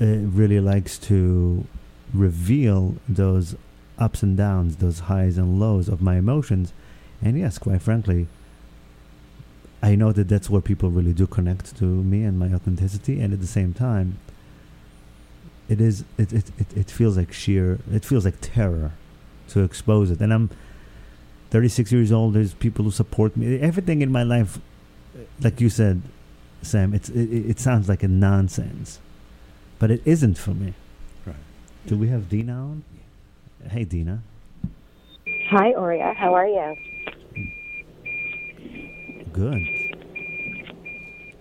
[0.00, 1.66] uh, really likes to
[2.12, 3.56] reveal those
[3.98, 6.72] ups and downs, those highs and lows of my emotions.
[7.22, 8.26] And yes, quite frankly,
[9.82, 13.20] I know that that's where people really do connect to me and my authenticity.
[13.20, 14.18] And at the same time,
[15.68, 18.92] it is it, it, it, it feels like sheer it feels like terror
[19.48, 20.20] to expose it.
[20.20, 20.50] And I'm
[21.50, 22.34] 36 years old.
[22.34, 23.58] There's people who support me.
[23.60, 24.58] Everything in my life,
[25.14, 26.02] uh, like you said,
[26.62, 29.00] Sam, it's it, it it sounds like a nonsense,
[29.78, 30.74] but it isn't for me.
[31.24, 31.36] Right.
[31.86, 32.84] Do we have Dina on?
[33.70, 34.22] Hey, Dina.
[35.50, 36.14] Hi, Oria.
[36.16, 36.76] How are you?
[39.32, 39.62] Good.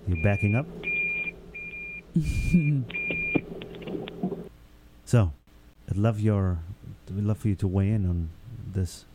[0.08, 0.66] You're backing up?
[5.08, 5.32] so,
[5.90, 6.60] I'd love your,
[7.16, 8.30] we'd love for you to weigh in on
[8.74, 9.06] this.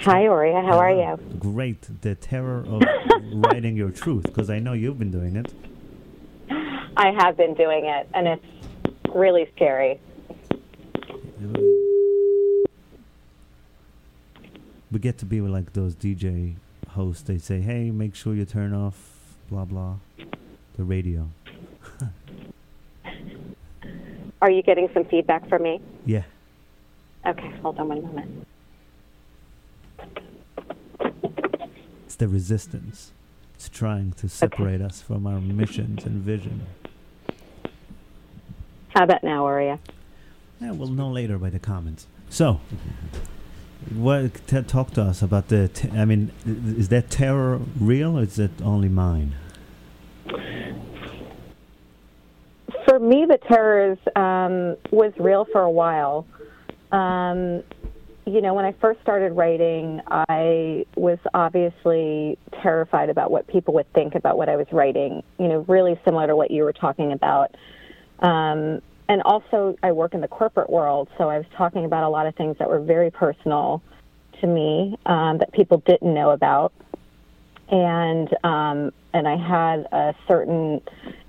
[0.00, 0.60] Hi, Oria.
[0.62, 1.16] How are you?
[1.38, 2.02] Great.
[2.02, 2.82] The terror of
[3.32, 5.54] writing your truth, because I know you've been doing it.
[6.96, 8.44] I have been doing it, and it's
[9.14, 10.00] really scary.
[14.90, 16.56] We get to be like those DJ
[16.88, 17.22] hosts.
[17.22, 19.98] They say, "Hey, make sure you turn off blah blah,
[20.76, 21.30] the radio."
[24.42, 25.80] Are you getting some feedback from me?
[26.06, 26.22] Yeah.
[27.26, 28.46] Okay, hold on one moment.
[32.06, 33.12] It's the resistance.
[33.54, 36.66] It's trying to separate us from our missions and vision.
[38.94, 39.78] How about now, Oria?
[40.60, 42.06] Yeah, we'll know later by the comments.
[42.30, 42.60] So,
[43.94, 45.68] what t- talk to us about the?
[45.68, 49.34] T- I mean, is that terror real, or is it only mine?
[52.84, 56.26] For me, the terror um, was real for a while.
[56.92, 57.62] um,
[58.26, 63.92] you know, when I first started writing, I was obviously terrified about what people would
[63.92, 65.22] think about what I was writing.
[65.38, 67.56] You know, really similar to what you were talking about.
[68.20, 72.08] Um, and also, I work in the corporate world, so I was talking about a
[72.08, 73.82] lot of things that were very personal
[74.40, 76.72] to me um, that people didn't know about.
[77.70, 80.80] And um, and I had a certain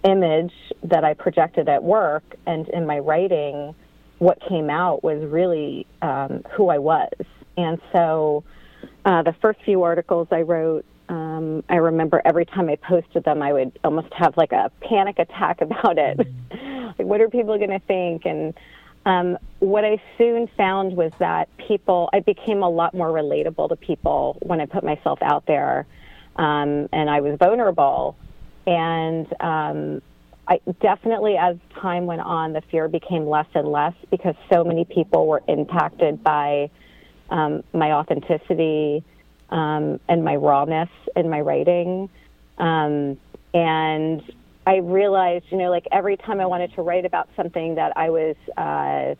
[0.03, 3.75] image that I projected at work, and in my writing,
[4.19, 7.11] what came out was really um, who I was.
[7.57, 8.43] And so
[9.05, 13.41] uh, the first few articles I wrote, um, I remember every time I posted them,
[13.41, 16.19] I would almost have like a panic attack about it.
[16.19, 18.25] like, what are people going to think?
[18.25, 18.53] And
[19.05, 23.75] um, what I soon found was that people, I became a lot more relatable to
[23.75, 25.85] people when I put myself out there.
[26.41, 28.17] Um, and I was vulnerable.
[28.65, 30.01] And um,
[30.47, 34.83] I definitely, as time went on, the fear became less and less because so many
[34.83, 36.71] people were impacted by
[37.29, 39.03] um, my authenticity
[39.51, 42.09] um, and my rawness in my writing.
[42.57, 43.19] Um,
[43.53, 44.23] and
[44.65, 48.09] I realized, you know, like every time I wanted to write about something that I
[48.09, 49.13] was, uh,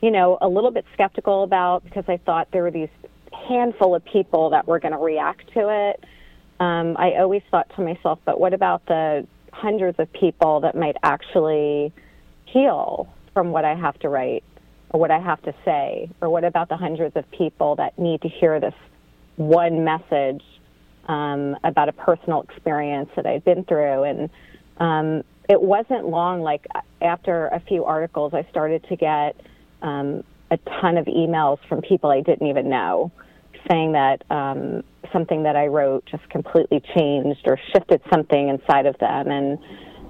[0.00, 2.88] you know, a little bit skeptical about because I thought there were these
[3.48, 6.02] handful of people that were going to react to it.
[6.60, 10.96] Um, I always thought to myself, but what about the hundreds of people that might
[11.02, 11.92] actually
[12.46, 14.44] heal from what I have to write
[14.90, 16.10] or what I have to say?
[16.20, 18.74] Or what about the hundreds of people that need to hear this
[19.36, 20.42] one message
[21.08, 24.04] um, about a personal experience that I'd been through?
[24.04, 24.30] And
[24.78, 26.66] um, it wasn't long, like
[27.02, 29.36] after a few articles, I started to get
[29.82, 33.10] um, a ton of emails from people I didn't even know
[33.68, 38.98] saying that um, something that I wrote just completely changed or shifted something inside of
[38.98, 39.30] them.
[39.30, 39.58] And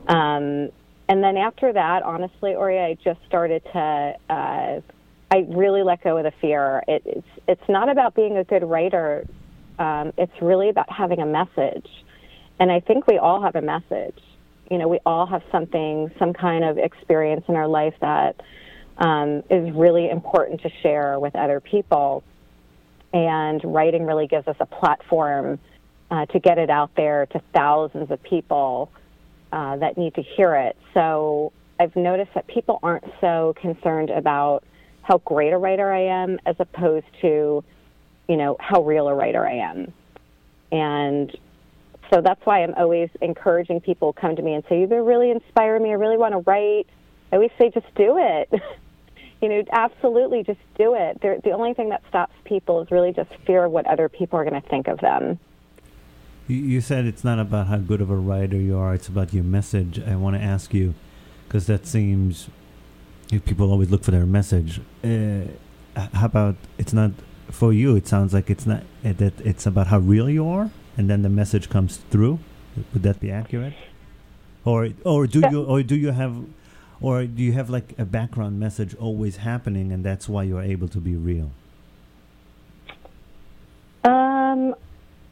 [0.09, 0.73] um,
[1.09, 4.15] and then after that, honestly, Ori, I just started to.
[4.29, 4.81] Uh,
[5.31, 6.83] I really let go of the fear.
[6.87, 9.27] It, it's it's not about being a good writer.
[9.79, 11.89] Um, it's really about having a message,
[12.61, 14.19] and I think we all have a message.
[14.71, 18.41] You know, we all have something, some kind of experience in our life that
[18.99, 22.23] um, is really important to share with other people
[23.15, 25.59] and writing really gives us a platform
[26.11, 28.91] uh, to get it out there to thousands of people
[29.53, 30.77] uh, that need to hear it.
[30.93, 34.65] So I've noticed that people aren't so concerned about
[35.03, 37.63] how great a writer I am as opposed to,
[38.29, 39.93] you know, how real a writer I am.
[40.73, 41.31] And
[42.13, 45.79] so that's why I'm always encouraging people come to me and say, you really inspire
[45.79, 45.91] me.
[45.91, 46.89] I really want to write.
[47.31, 48.53] I always say, just do it.
[49.41, 51.21] you know, absolutely just do it.
[51.21, 54.39] They're, the only thing that stops people is really just fear of what other people
[54.39, 55.39] are going to think of them.
[56.49, 59.35] You, you said it's not about how good of a writer you are, it's about
[59.35, 60.01] your message.
[60.01, 60.95] I want to ask you,
[61.47, 62.49] because that seems,
[63.33, 65.45] if people always look for their message, uh,
[66.15, 67.13] how about it's not
[67.51, 67.97] for you?
[67.97, 71.23] It sounds like it's not uh, that it's about how real you are, and then
[71.23, 72.39] the message comes through.
[72.93, 73.75] Would that be accurate?
[74.65, 76.35] Or or do you or do you have
[77.05, 80.89] or do you have like a background message always happening and that's why you're able
[80.89, 81.51] to be real?
[84.05, 84.75] Um,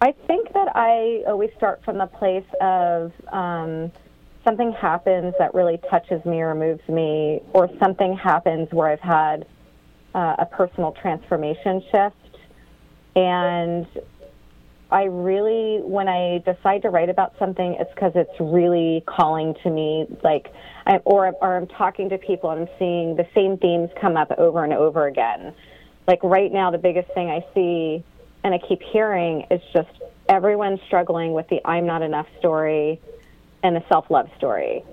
[0.02, 3.90] I think that I always start from the place of um,
[4.44, 9.46] something happens that really touches me or moves me, or something happens where I've had
[10.14, 12.16] uh, a personal transformation shift.
[13.16, 13.86] And
[14.92, 19.70] I really, when I decide to write about something, it's because it's really calling to
[19.70, 20.52] me, like,
[20.86, 24.30] I, or, or I'm talking to people and I'm seeing the same themes come up
[24.36, 25.54] over and over again.
[26.06, 28.04] Like right now, the biggest thing I see
[28.44, 29.88] and I keep hearing is just
[30.28, 33.00] everyone struggling with the I'm not enough story
[33.62, 34.84] and the self love story.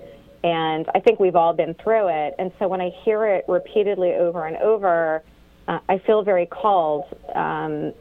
[0.42, 2.34] And I think we've all been through it.
[2.38, 5.22] And so when I hear it repeatedly over and over,
[5.70, 7.04] uh, I feel very called.
[7.34, 7.92] Um,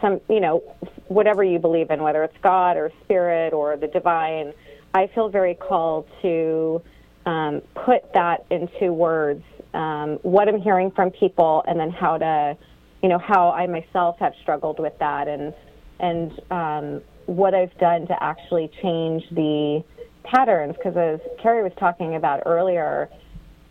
[0.00, 0.62] some, you know,
[1.08, 4.54] whatever you believe in, whether it's God or spirit or the divine,
[4.94, 6.82] I feel very called to
[7.26, 9.44] um, put that into words.
[9.74, 12.56] Um, what I'm hearing from people, and then how to,
[13.02, 15.52] you know, how I myself have struggled with that, and
[16.00, 19.84] and um, what I've done to actually change the
[20.24, 20.74] patterns.
[20.74, 23.10] Because as Carrie was talking about earlier,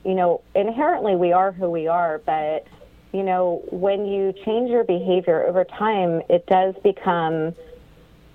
[0.05, 2.65] you know, inherently we are who we are, but
[3.11, 7.55] you know, when you change your behavior over time, it does become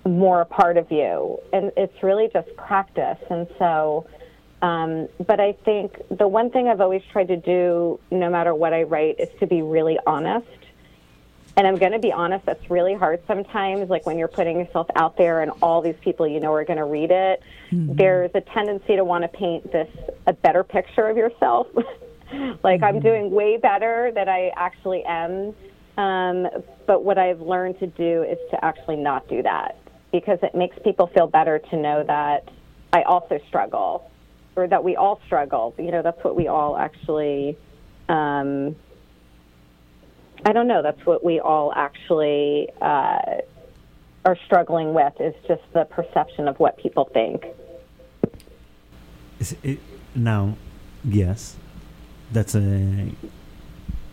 [0.05, 1.39] more a part of you.
[1.53, 3.17] And it's really just practice.
[3.29, 4.05] And so,
[4.61, 8.73] um, but I think the one thing I've always tried to do, no matter what
[8.73, 10.47] I write, is to be really honest.
[11.57, 13.89] And I'm going to be honest, that's really hard sometimes.
[13.89, 16.79] Like when you're putting yourself out there and all these people you know are going
[16.79, 17.95] to read it, mm-hmm.
[17.95, 19.87] there's a tendency to want to paint this
[20.27, 21.67] a better picture of yourself.
[22.63, 25.53] like I'm doing way better than I actually am.
[25.97, 26.47] Um,
[26.87, 29.77] but what I've learned to do is to actually not do that
[30.11, 32.49] because it makes people feel better to know that
[32.91, 34.09] I also struggle
[34.55, 35.73] or that we all struggle.
[35.77, 37.57] You know, that's what we all actually.
[38.09, 38.75] Um,
[40.45, 40.81] I don't know.
[40.81, 43.41] That's what we all actually uh,
[44.25, 47.45] are struggling with is just the perception of what people think.
[49.39, 49.79] Is it,
[50.13, 50.57] now,
[51.03, 51.57] yes,
[52.35, 53.11] that's a.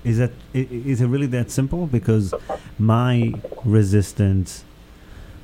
[0.04, 1.86] Is that is it really that simple?
[1.86, 2.34] Because
[2.78, 4.64] my resistance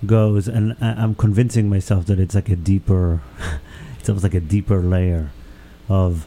[0.07, 3.20] goes, and I'm convincing myself that it's like a deeper.
[3.99, 5.31] it's almost like a deeper layer
[5.89, 6.26] of,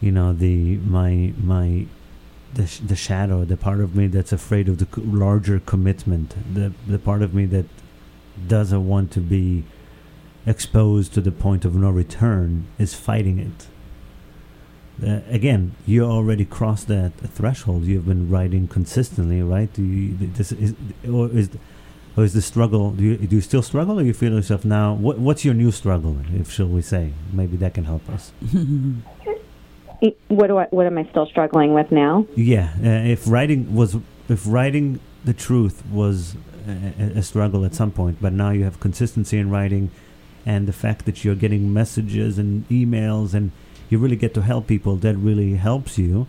[0.00, 1.86] you know, the my my.
[2.54, 6.74] The, sh- the shadow, the part of me that's afraid of the larger commitment, the
[6.86, 7.64] the part of me that
[8.46, 9.64] doesn't want to be
[10.44, 13.68] exposed to the point of no return is fighting it.
[15.02, 17.84] Uh, again, you already crossed that threshold.
[17.84, 19.72] You've been writing consistently, right?
[19.72, 20.74] Do you, this is,
[21.10, 21.50] or is,
[22.16, 22.92] or is the struggle?
[22.92, 24.94] Do you, do you still struggle, or you feel yourself now?
[24.94, 27.12] What, what's your new struggle, if shall we say?
[27.32, 28.32] Maybe that can help us.
[30.26, 32.26] What do I, what am I still struggling with now?
[32.34, 33.96] Yeah, uh, if writing was,
[34.28, 36.34] if writing the truth was
[36.66, 39.92] a, a struggle at some point, but now you have consistency in writing,
[40.44, 43.52] and the fact that you're getting messages and emails, and
[43.92, 46.26] you really get to help people, that really helps you.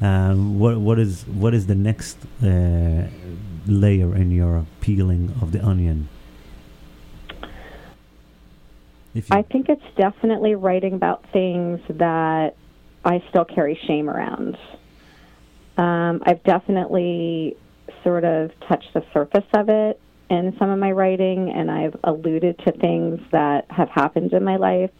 [0.00, 3.08] Um, what what is what is the next uh,
[3.66, 6.08] layer in your peeling of the onion?
[9.30, 12.54] I think it's definitely writing about things that
[13.04, 14.56] I still carry shame around.
[15.76, 17.56] Um, I've definitely
[18.04, 22.58] sort of touched the surface of it in some of my writing, and I've alluded
[22.60, 24.90] to things that have happened in my life.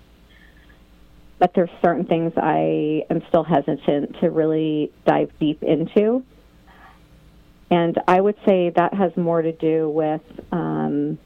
[1.41, 6.23] But there's certain things I am still hesitant to really dive deep into.
[7.71, 10.21] And I would say that has more to do with
[10.53, 11.19] um,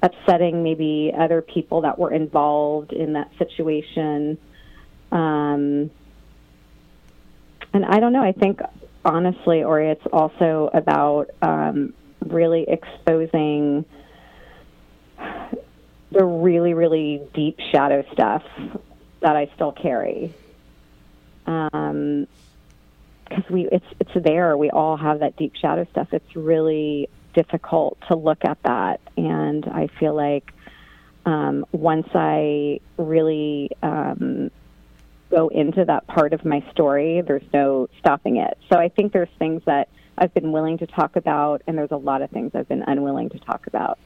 [0.00, 4.38] upsetting maybe other people that were involved in that situation.
[5.10, 5.90] Um,
[7.74, 8.22] and I don't know.
[8.22, 8.60] I think
[9.04, 13.84] honestly, or it's also about um, really exposing
[16.12, 18.44] the really, really deep shadow stuff
[19.22, 20.34] that I still carry.
[21.46, 22.26] Um,
[23.28, 24.56] because we it's it's there.
[24.56, 26.08] We all have that deep shadow stuff.
[26.12, 30.52] It's really difficult to look at that, and I feel like
[31.24, 34.50] um, once I really um,
[35.30, 38.58] go into that part of my story, there's no stopping it.
[38.70, 41.96] So I think there's things that I've been willing to talk about, and there's a
[41.96, 43.98] lot of things I've been unwilling to talk about.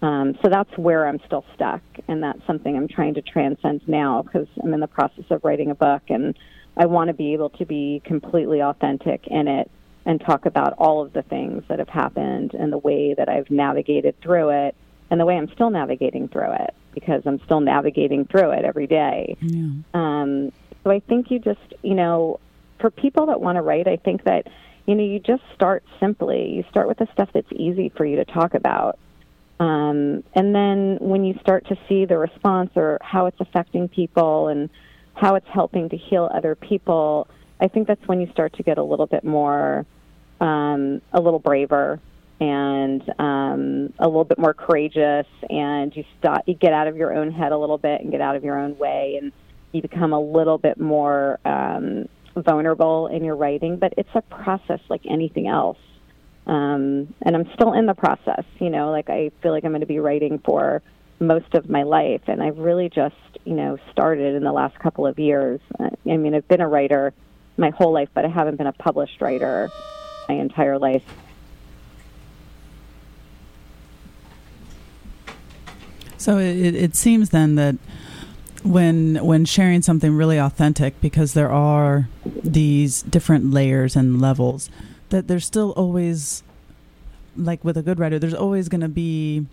[0.00, 4.22] Um, so that's where I'm still stuck, and that's something I'm trying to transcend now
[4.22, 6.38] because I'm in the process of writing a book, and
[6.76, 9.70] I want to be able to be completely authentic in it
[10.06, 13.50] and talk about all of the things that have happened and the way that I've
[13.50, 14.74] navigated through it
[15.10, 18.86] and the way I'm still navigating through it because I'm still navigating through it every
[18.86, 19.36] day.
[19.40, 19.68] Yeah.
[19.94, 20.52] Um,
[20.84, 22.40] so I think you just, you know,
[22.80, 24.46] for people that want to write, I think that,
[24.86, 26.50] you know, you just start simply.
[26.50, 28.98] You start with the stuff that's easy for you to talk about.
[29.60, 34.48] Um, and then when you start to see the response or how it's affecting people
[34.48, 34.70] and
[35.14, 37.26] how it's helping to heal other people,
[37.60, 39.84] I think that's when you start to get a little bit more,
[40.40, 42.00] um, a little braver
[42.40, 47.12] and um, a little bit more courageous, and you stop, you get out of your
[47.12, 49.32] own head a little bit and get out of your own way, and
[49.72, 53.76] you become a little bit more um, vulnerable in your writing.
[53.76, 55.78] But it's a process like anything else.
[56.48, 59.82] Um, and I'm still in the process, you know, like I feel like I'm going
[59.82, 60.82] to be writing for
[61.20, 62.22] most of my life.
[62.26, 65.60] And I've really just, you know, started in the last couple of years.
[65.78, 67.12] I mean, I've been a writer
[67.58, 69.70] my whole life, but I haven't been a published writer
[70.28, 71.04] my entire life.
[76.16, 77.76] So it, it seems then that
[78.64, 84.68] when when sharing something really authentic, because there are these different layers and levels,
[85.10, 86.42] that there's still always,
[87.36, 89.46] like with a good writer, there's always going to be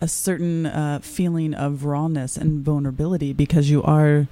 [0.00, 4.26] a certain uh, feeling of rawness and vulnerability because you are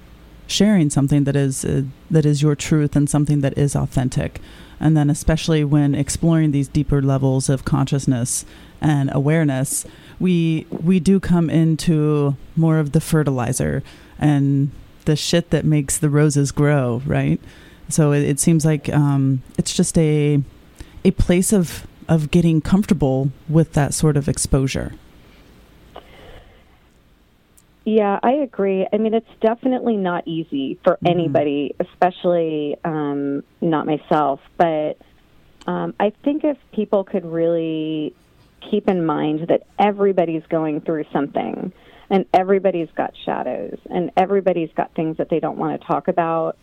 [0.47, 4.41] sharing something that is uh, that is your truth and something that is authentic.
[4.79, 8.45] And then especially when exploring these deeper levels of consciousness
[8.81, 9.85] and awareness
[10.19, 13.83] we we do come into more of the fertilizer
[14.17, 14.71] and
[15.05, 17.39] the shit that makes the roses grow right?
[17.89, 20.41] So it, it seems like um, it's just a
[21.03, 24.93] a place of of getting comfortable with that sort of exposure
[27.89, 28.85] Yeah, I agree.
[28.93, 31.07] I mean, it's definitely not easy for Mm-hmm.
[31.07, 34.41] anybody, especially um, not myself.
[34.57, 34.97] But
[35.65, 38.13] um, I think if people could really
[38.69, 41.71] keep in mind that everybody's going through something
[42.09, 46.57] and everybody's got shadows and everybody's got things that they don't want to talk about,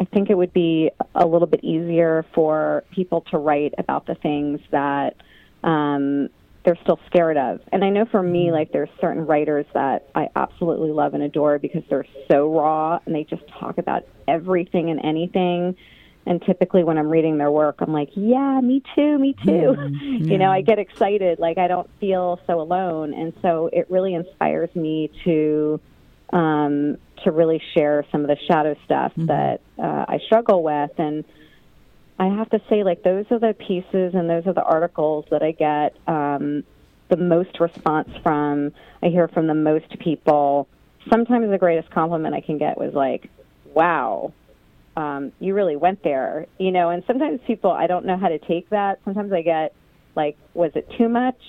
[0.00, 4.14] I think it would be a little bit easier for people to write about the
[4.14, 5.16] things that
[5.64, 6.28] um,
[6.64, 7.60] they're still scared of.
[7.72, 11.58] And I know for me, like there's certain writers that I absolutely love and adore
[11.58, 15.76] because they're so raw and they just talk about everything and anything.
[16.26, 20.36] And typically, when I'm reading their work, I'm like, "Yeah, me too, me too." you
[20.36, 21.38] know, I get excited.
[21.38, 25.80] Like I don't feel so alone, and so it really inspires me to
[26.30, 30.90] um, to really share some of the shadow stuff that uh, I struggle with.
[30.98, 31.24] And
[32.18, 35.42] I have to say, like, those are the pieces and those are the articles that
[35.42, 36.64] I get um,
[37.08, 38.72] the most response from.
[39.02, 40.68] I hear from the most people.
[41.10, 43.30] Sometimes the greatest compliment I can get was like,
[43.72, 44.32] wow,
[44.96, 46.90] um, you really went there, you know.
[46.90, 48.98] And sometimes people, I don't know how to take that.
[49.04, 49.72] Sometimes I get
[50.16, 51.40] like, was it too much?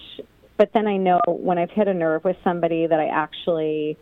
[0.57, 3.97] But then I know when I've hit a nerve with somebody that I actually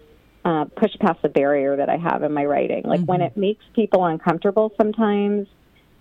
[0.47, 2.83] uh, push past the barrier that I have in my writing.
[2.85, 5.45] Like when it makes people uncomfortable, sometimes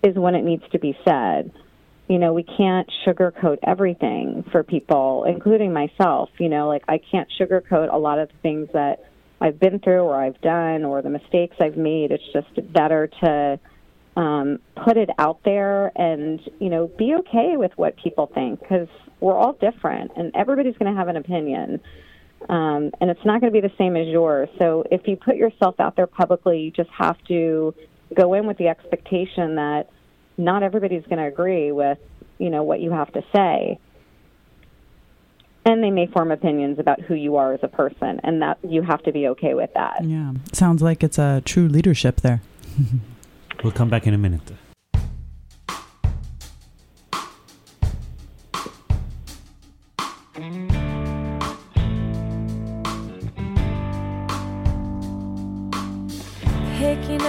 [0.01, 1.51] is when it needs to be said.
[2.07, 6.29] You know, we can't sugarcoat everything for people, including myself.
[6.39, 10.03] You know, like I can't sugarcoat a lot of the things that I've been through
[10.03, 12.11] or I've done or the mistakes I've made.
[12.11, 13.59] It's just better to
[14.15, 18.87] um, put it out there and, you know, be okay with what people think because
[19.19, 21.81] we're all different and everybody's going to have an opinion.
[22.49, 24.49] Um, and it's not going to be the same as yours.
[24.59, 27.73] So if you put yourself out there publicly, you just have to
[28.15, 29.89] go in with the expectation that
[30.37, 31.97] not everybody's going to agree with,
[32.37, 33.79] you know, what you have to say
[35.67, 38.81] and they may form opinions about who you are as a person and that you
[38.81, 40.33] have to be okay with that Yeah.
[40.53, 42.41] Sounds like it's a true leadership there.
[43.63, 44.51] We'll come back in a minute.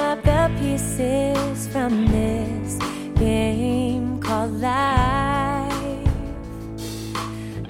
[0.09, 2.79] Up the pieces from this
[3.19, 6.09] game called life.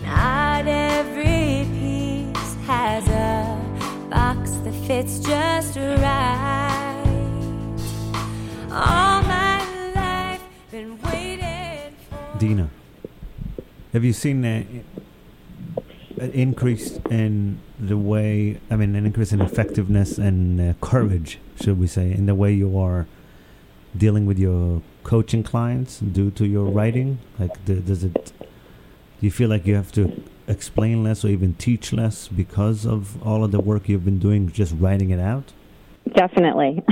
[0.03, 3.59] Not every piece has a
[4.09, 7.05] box that fits just right.
[8.71, 9.59] All my
[9.97, 11.97] life, been waiting.
[12.39, 12.71] Dina,
[13.93, 14.65] have you seen a,
[16.21, 21.79] an increase in the way, I mean, an increase in effectiveness and uh, courage, should
[21.79, 23.07] we say, in the way you are
[23.97, 27.19] dealing with your coaching clients due to your writing?
[27.39, 28.47] Like, d- does it, do
[29.21, 33.45] you feel like you have to explain less or even teach less because of all
[33.45, 35.53] of the work you've been doing, just writing it out?
[36.15, 36.83] definitely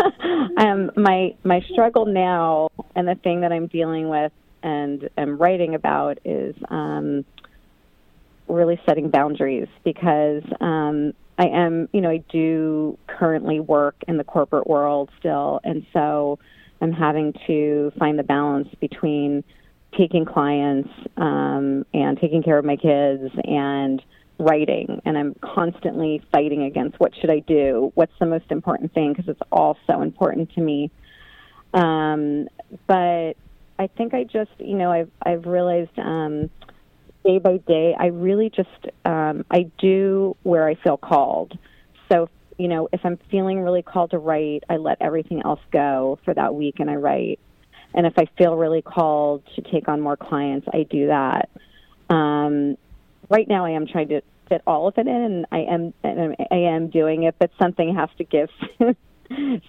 [0.58, 5.74] um, my my struggle now and the thing that i'm dealing with and am writing
[5.74, 7.24] about is um,
[8.48, 14.24] really setting boundaries because um, I am, you know, I do currently work in the
[14.24, 16.38] corporate world still, and so
[16.80, 19.44] I'm having to find the balance between
[19.96, 24.02] taking clients um, and taking care of my kids and
[24.38, 25.00] writing.
[25.04, 27.92] And I'm constantly fighting against what should I do?
[27.94, 29.12] What's the most important thing?
[29.12, 30.90] Because it's all so important to me.
[31.72, 32.48] Um,
[32.86, 33.34] but
[33.78, 36.50] I think I just, you know, I've I've realized um,
[37.26, 38.68] day by day, I really just
[39.04, 41.58] um, I do where I feel called.
[42.10, 46.18] So you know, if I'm feeling really called to write, I let everything else go
[46.24, 47.38] for that week and I write.
[47.92, 51.50] And if I feel really called to take on more clients, I do that.
[52.08, 52.76] Um,
[53.28, 56.36] right now, I am trying to fit all of it in, and I am and
[56.50, 58.48] I am doing it, but something has to give.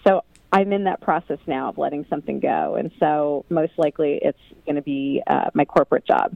[0.08, 4.39] so I'm in that process now of letting something go, and so most likely it's
[4.66, 6.36] going to be uh, my corporate job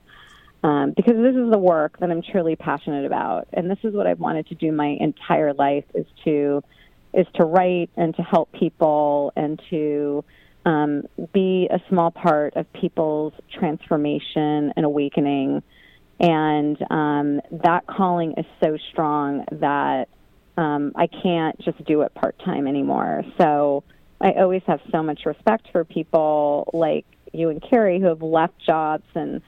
[0.64, 4.08] um, because this is the work that I'm truly passionate about, and this is what
[4.08, 6.64] I've wanted to do my entire life is to
[7.14, 10.24] is to write and to help people and to
[10.66, 11.04] um,
[11.34, 15.62] be a small part of people's transformation and awakening.
[16.20, 20.08] And um, that calling is so strong that
[20.58, 23.24] um, I can't just do it part time anymore.
[23.40, 23.84] So
[24.22, 28.54] I always have so much respect for people like you and Carrie who have left
[28.66, 29.42] jobs and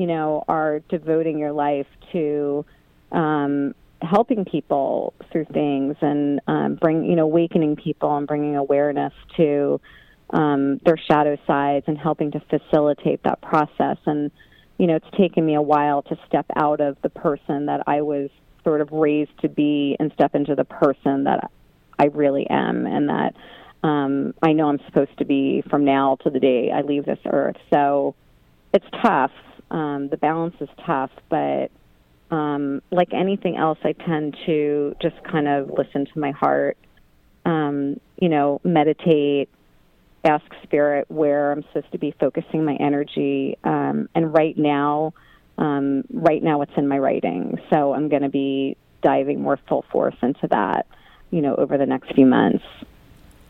[0.00, 2.64] you know are devoting your life to
[3.12, 9.12] um, helping people through things and um, bring you know awakening people and bringing awareness
[9.36, 9.80] to
[10.30, 14.30] um, their shadow sides and helping to facilitate that process and
[14.78, 18.00] you know it's taken me a while to step out of the person that I
[18.00, 18.30] was
[18.64, 21.50] sort of raised to be and step into the person that
[21.98, 23.34] I really am, and that
[23.82, 27.18] um, I know I'm supposed to be from now to the day I leave this
[27.26, 27.56] earth.
[27.72, 28.14] So
[28.72, 29.32] it's tough.
[29.70, 31.70] Um, the balance is tough, but
[32.30, 36.76] um, like anything else, I tend to just kind of listen to my heart,
[37.44, 39.48] um, you know, meditate,
[40.24, 43.56] ask spirit where I'm supposed to be focusing my energy.
[43.64, 45.14] Um, and right now,
[45.58, 47.58] um, right now it's in my writing.
[47.70, 50.86] So I'm going to be diving more full force into that,
[51.30, 52.64] you know, over the next few months.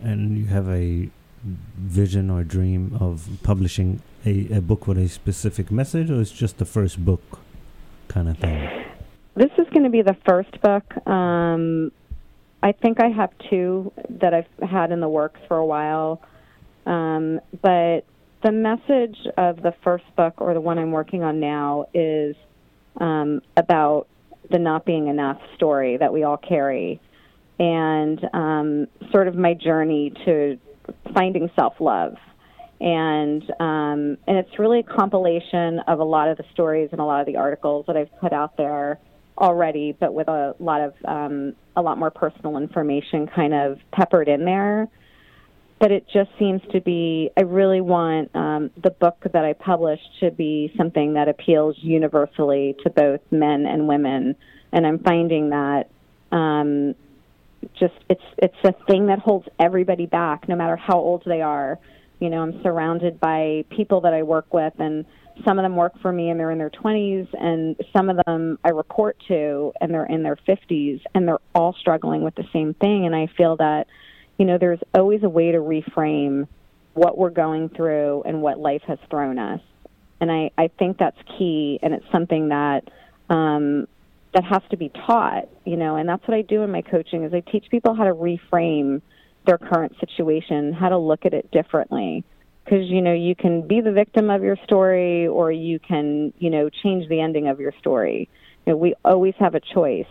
[0.02, 1.10] And you have a
[1.44, 6.58] vision or dream of publishing a, a book with a specific message, or it's just
[6.58, 7.40] the first book
[8.08, 8.84] kind of thing?
[9.34, 11.06] This is going to be the first book.
[11.06, 11.92] Um,
[12.62, 16.20] I think I have two that I've had in the works for a while.
[16.86, 18.04] Um, but
[18.42, 22.36] the message of the first book, or the one I'm working on now, is
[22.98, 24.08] um, about
[24.50, 27.00] the not being enough story that we all carry,
[27.58, 30.58] and um, sort of my journey to
[31.14, 32.16] finding self love.
[32.80, 37.04] And um, and it's really a compilation of a lot of the stories and a
[37.04, 38.98] lot of the articles that I've put out there
[39.36, 44.28] already, but with a lot of um, a lot more personal information kind of peppered
[44.28, 44.88] in there.
[45.78, 50.00] But it just seems to be i really want um, the book that i publish
[50.20, 54.36] to be something that appeals universally to both men and women.
[54.72, 55.90] And i'm finding that
[56.32, 56.94] um,
[57.78, 61.78] just it's it's a thing that holds everybody back no matter how old they are
[62.20, 65.04] you know i'm surrounded by people that i work with and
[65.44, 68.58] some of them work for me and they're in their 20s and some of them
[68.64, 72.74] i report to and they're in their 50s and they're all struggling with the same
[72.74, 73.86] thing and i feel that
[74.40, 76.48] you know, there's always a way to reframe
[76.94, 79.60] what we're going through and what life has thrown us.
[80.18, 82.84] And I, I think that's key, and it's something that
[83.28, 83.86] um,
[84.32, 85.46] that has to be taught.
[85.66, 88.04] You know, and that's what I do in my coaching is I teach people how
[88.04, 89.02] to reframe
[89.46, 92.24] their current situation, how to look at it differently.
[92.64, 96.50] Because you know, you can be the victim of your story, or you can, you
[96.50, 98.28] know, change the ending of your story.
[98.66, 100.06] You know, we always have a choice.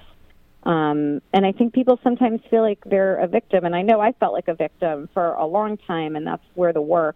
[0.63, 3.63] Um, and I think people sometimes feel like they're a victim.
[3.63, 6.73] And I know I felt like a victim for a long time, and that's where
[6.73, 7.15] the work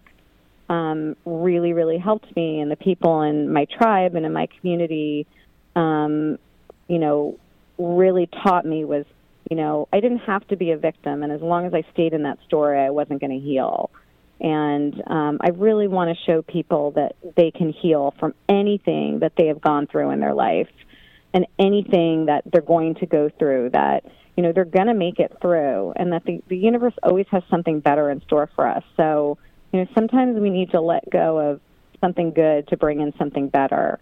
[0.69, 2.61] um, really, really helped me.
[2.61, 5.27] And the people in my tribe and in my community,
[5.75, 6.37] um,
[6.87, 7.37] you know,
[7.77, 9.05] really taught me was,
[9.49, 11.23] you know, I didn't have to be a victim.
[11.23, 13.89] And as long as I stayed in that story, I wasn't going to heal.
[14.39, 19.33] And um, I really want to show people that they can heal from anything that
[19.37, 20.69] they have gone through in their life
[21.33, 24.03] and anything that they're going to go through that
[24.35, 27.43] you know they're going to make it through and that the, the universe always has
[27.49, 29.37] something better in store for us so
[29.71, 31.61] you know sometimes we need to let go of
[32.01, 33.99] something good to bring in something better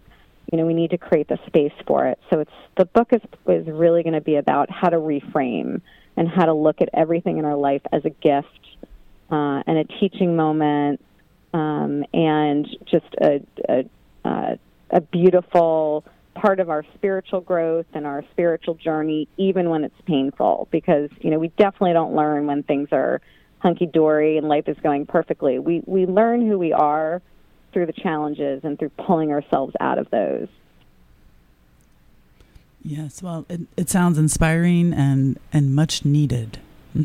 [0.52, 3.22] you know we need to create the space for it so it's the book is
[3.48, 5.80] is really going to be about how to reframe
[6.16, 8.46] and how to look at everything in our life as a gift
[9.30, 11.00] uh, and a teaching moment
[11.54, 13.84] um, and just a, a,
[14.24, 14.56] uh,
[14.90, 20.68] a beautiful part of our spiritual growth and our spiritual journey, even when it's painful,
[20.70, 23.20] because you know we definitely don't learn when things are
[23.58, 25.58] hunky dory and life is going perfectly.
[25.58, 27.22] We we learn who we are
[27.72, 30.48] through the challenges and through pulling ourselves out of those.
[32.84, 36.58] Yes, well, it, it sounds inspiring and and much needed.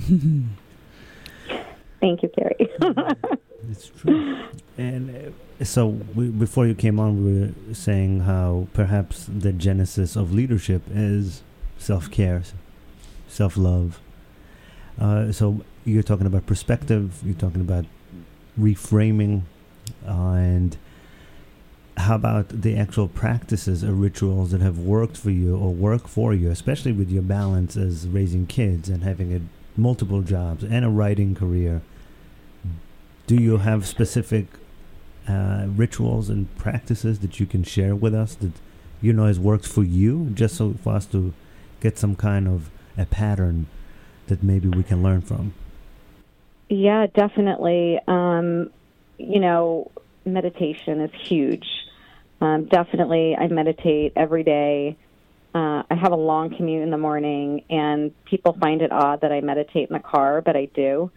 [1.99, 2.55] Thank you, Carrie.
[3.69, 4.43] it's true.
[4.77, 10.15] And uh, so, we, before you came on, we were saying how perhaps the genesis
[10.15, 11.41] of leadership is
[11.77, 12.43] self care,
[13.27, 13.99] self love.
[14.99, 17.85] Uh, so, you're talking about perspective, you're talking about
[18.59, 19.43] reframing,
[20.05, 20.77] and
[21.97, 26.33] how about the actual practices or rituals that have worked for you or work for
[26.33, 29.41] you, especially with your balance as raising kids and having a,
[29.79, 31.81] multiple jobs and a writing career?
[33.25, 34.47] Do you have specific
[35.27, 38.53] uh, rituals and practices that you can share with us that
[39.01, 41.33] you know has worked for you, just so for us to
[41.81, 43.67] get some kind of a pattern
[44.27, 45.53] that maybe we can learn from?
[46.69, 47.99] Yeah, definitely.
[48.07, 48.71] Um,
[49.17, 49.91] you know,
[50.25, 51.65] meditation is huge.
[52.41, 54.97] Um, definitely, I meditate every day.
[55.55, 59.31] Uh, I have a long commute in the morning, and people find it odd that
[59.31, 61.09] I meditate in the car, but I do.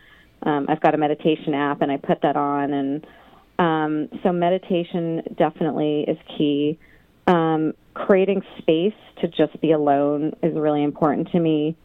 [0.42, 3.06] Um, I've got a meditation app, and I put that on, and
[3.58, 6.78] um, so meditation definitely is key.
[7.26, 11.76] Um, creating space to just be alone is really important to me.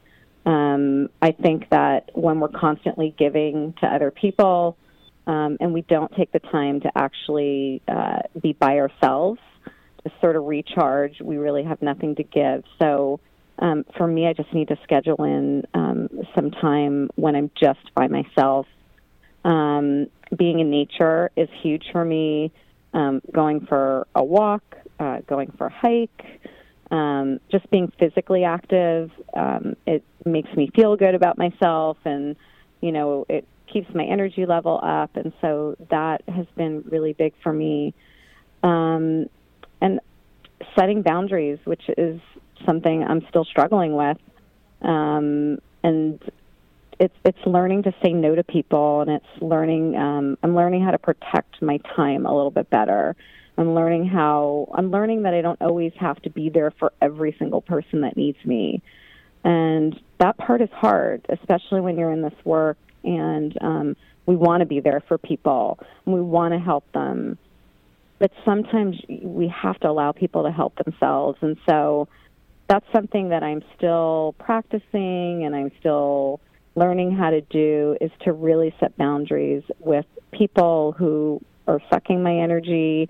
[0.45, 4.77] Um, I think that when we're constantly giving to other people
[5.27, 9.39] um, and we don't take the time to actually uh, be by ourselves
[10.03, 12.63] to sort of recharge, we really have nothing to give.
[12.81, 13.19] So
[13.57, 17.85] Um, for me, I just need to schedule in um, some time when I'm just
[17.95, 18.67] by myself.
[19.45, 22.51] Um, being in nature is huge for me.
[22.93, 24.63] Um, going for a walk,
[24.99, 26.21] uh, going for a hike,
[26.91, 29.09] um, just being physically active.
[29.33, 32.35] Um, it makes me feel good about myself, and
[32.81, 37.33] you know, it keeps my energy level up, and so that has been really big
[37.43, 37.93] for me.
[38.63, 39.29] Um,
[39.81, 39.99] and
[40.77, 42.19] setting boundaries, which is
[42.65, 44.17] something I'm still struggling with,
[44.81, 46.19] um, and
[46.99, 49.95] it's it's learning to say no to people, and it's learning.
[49.95, 53.15] Um, I'm learning how to protect my time a little bit better.
[53.57, 57.35] I'm learning how I'm learning that I don't always have to be there for every
[57.37, 58.81] single person that needs me.
[59.43, 63.95] And that part is hard, especially when you're in this work and um,
[64.25, 67.37] we want to be there for people we want to help them.
[68.19, 71.37] But sometimes we have to allow people to help themselves.
[71.41, 72.07] And so
[72.67, 76.39] that's something that I'm still practicing and I'm still
[76.75, 82.37] learning how to do is to really set boundaries with people who are sucking my
[82.37, 83.09] energy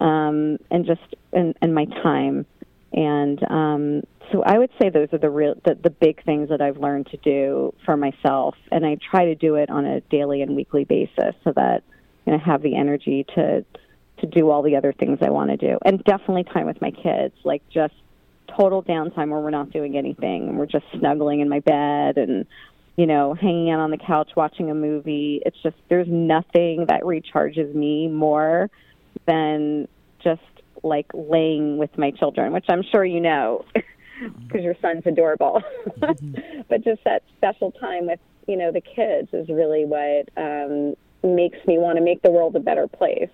[0.00, 1.00] um, and just
[1.32, 2.46] and, and my time.
[2.92, 6.60] And um, so I would say those are the real the, the big things that
[6.60, 10.42] I've learned to do for myself, and I try to do it on a daily
[10.42, 11.82] and weekly basis so that
[12.26, 13.64] you know, I have the energy to
[14.18, 16.90] to do all the other things I want to do, and definitely time with my
[16.90, 17.94] kids, like just
[18.56, 22.44] total downtime where we're not doing anything and we're just snuggling in my bed and
[22.96, 25.40] you know hanging out on the couch watching a movie.
[25.44, 28.70] It's just there's nothing that recharges me more
[29.26, 29.88] than
[30.22, 30.42] just
[30.82, 33.64] like laying with my children, which I'm sure you know
[34.46, 35.62] because your son's adorable.
[36.00, 41.58] but just that special time with, you know, the kids is really what um, makes
[41.66, 43.30] me want to make the world a better place.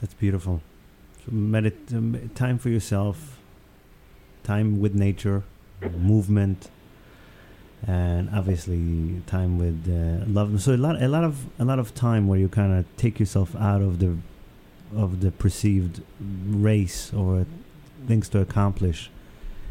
[0.00, 0.62] That's beautiful.
[1.24, 3.38] So medit- time for yourself,
[4.42, 5.44] time with nature,
[5.96, 6.70] movement,
[7.86, 10.60] and obviously time with uh, love.
[10.62, 13.20] So a lot, a lot of, a lot of time where you kind of take
[13.20, 14.16] yourself out of the,
[14.94, 17.46] of the perceived race or
[18.06, 19.10] things to accomplish,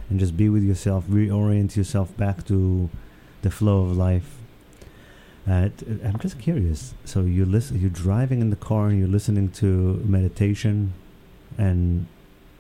[0.10, 2.90] and just be with yourself, reorient yourself back to
[3.42, 4.38] the flow of life.
[5.48, 6.94] Uh, t- I'm just curious.
[7.06, 9.66] So you listen, you're driving in the car and you're listening to
[10.06, 10.94] meditation,
[11.58, 12.08] and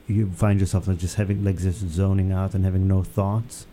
[0.07, 3.65] you find yourself like just having like just zoning out and having no thoughts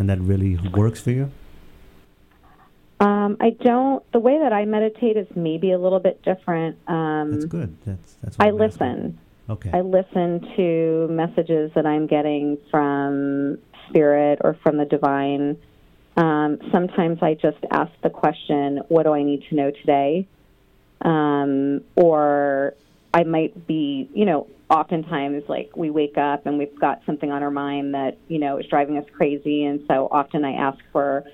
[0.00, 1.30] and that really works for you?
[2.98, 4.02] Um, I don't.
[4.12, 6.76] The way that I meditate is maybe a little bit different.
[6.88, 7.76] Um, that's good.
[7.84, 8.36] That's that's.
[8.40, 8.82] I I'm listen.
[8.82, 9.18] asking.
[9.50, 9.70] Okay.
[9.72, 15.56] I listen to messages that I'm getting from spirit or from the divine.
[16.16, 20.26] Um, sometimes I just ask the question, "What do I need to know today?"
[21.02, 22.74] Um, or
[23.12, 27.42] I might be, you know, oftentimes like we wake up and we've got something on
[27.42, 29.64] our mind that you know is driving us crazy.
[29.64, 31.24] And so often i ask for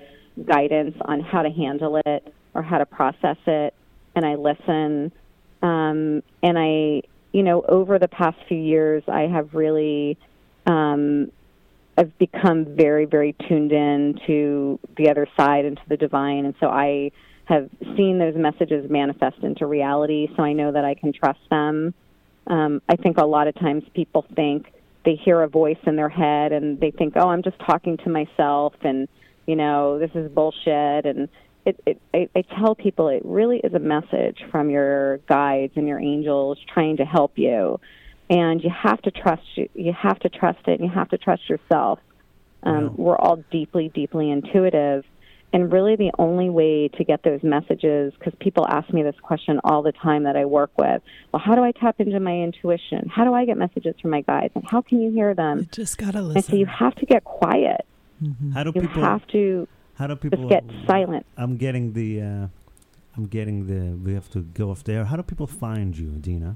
[0.45, 3.73] guidance on how to handle it or how to process it.
[4.15, 5.11] And i listen.
[5.61, 10.17] Um, and i you know over the past few years i have really
[10.65, 11.31] um,
[11.97, 16.45] i've become very very tuned in to the other side and to the divine.
[16.45, 17.11] And so i
[17.45, 20.27] have seen those messages manifest into reality.
[20.35, 21.93] So i know that i can trust them
[22.47, 24.73] um, I think a lot of times people think
[25.05, 28.09] they hear a voice in their head and they think, "Oh, I'm just talking to
[28.09, 29.07] myself," and
[29.45, 31.05] you know, this is bullshit.
[31.05, 31.29] And
[31.65, 35.87] it, it, I, I tell people it really is a message from your guides and
[35.87, 37.79] your angels trying to help you,
[38.29, 39.69] and you have to trust you.
[39.73, 41.99] You have to trust it, and you have to trust yourself.
[42.63, 42.89] Um, Yeah.
[42.95, 45.05] We're all deeply, deeply intuitive,
[45.57, 49.59] and really the only way to get those messages, because people ask me this question
[49.63, 51.01] all the time that I work with.
[51.31, 53.09] Well, how do I tap into my intuition?
[53.09, 54.51] How do I get messages from my guides?
[54.55, 55.67] And how can you hear You them?
[55.71, 57.81] just gotta And so you have to get quiet.
[58.23, 58.53] Mhm.
[58.53, 59.01] how do You people?
[59.01, 60.37] have to how do people?
[60.47, 61.25] just get silent.
[61.37, 62.21] I'm getting the.
[62.21, 62.47] Uh,
[63.15, 63.95] I'm getting the.
[64.05, 65.05] We have to go off there.
[65.05, 66.55] How do people find you, Dina?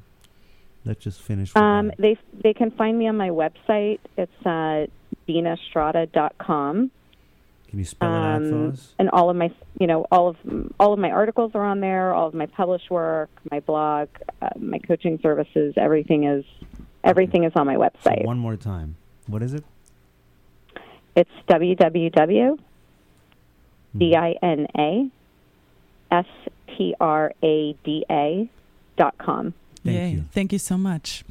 [0.86, 1.54] Let's just finish.
[1.56, 1.98] with Um, that.
[1.98, 4.00] they they can find me on my website.
[4.16, 4.86] It's uh,
[5.28, 6.92] dinastrada.com.
[7.72, 8.94] Can you spell it out for um, us?
[9.00, 9.50] and all of my
[9.80, 10.36] you know all of
[10.80, 14.10] all of my articles are on there all of my published work my blog
[14.42, 16.44] uh, my coaching services everything is
[17.04, 18.96] everything is on my So website one more time.
[19.28, 19.64] What is it?
[21.16, 22.58] it's www
[23.96, 24.00] Mhm.
[24.00, 25.10] d i n a
[26.12, 26.26] s
[26.78, 28.50] t r a d a
[28.98, 29.54] dot com
[29.84, 30.10] Thank Yay.
[30.12, 30.24] you.
[30.32, 31.24] Thank you so much.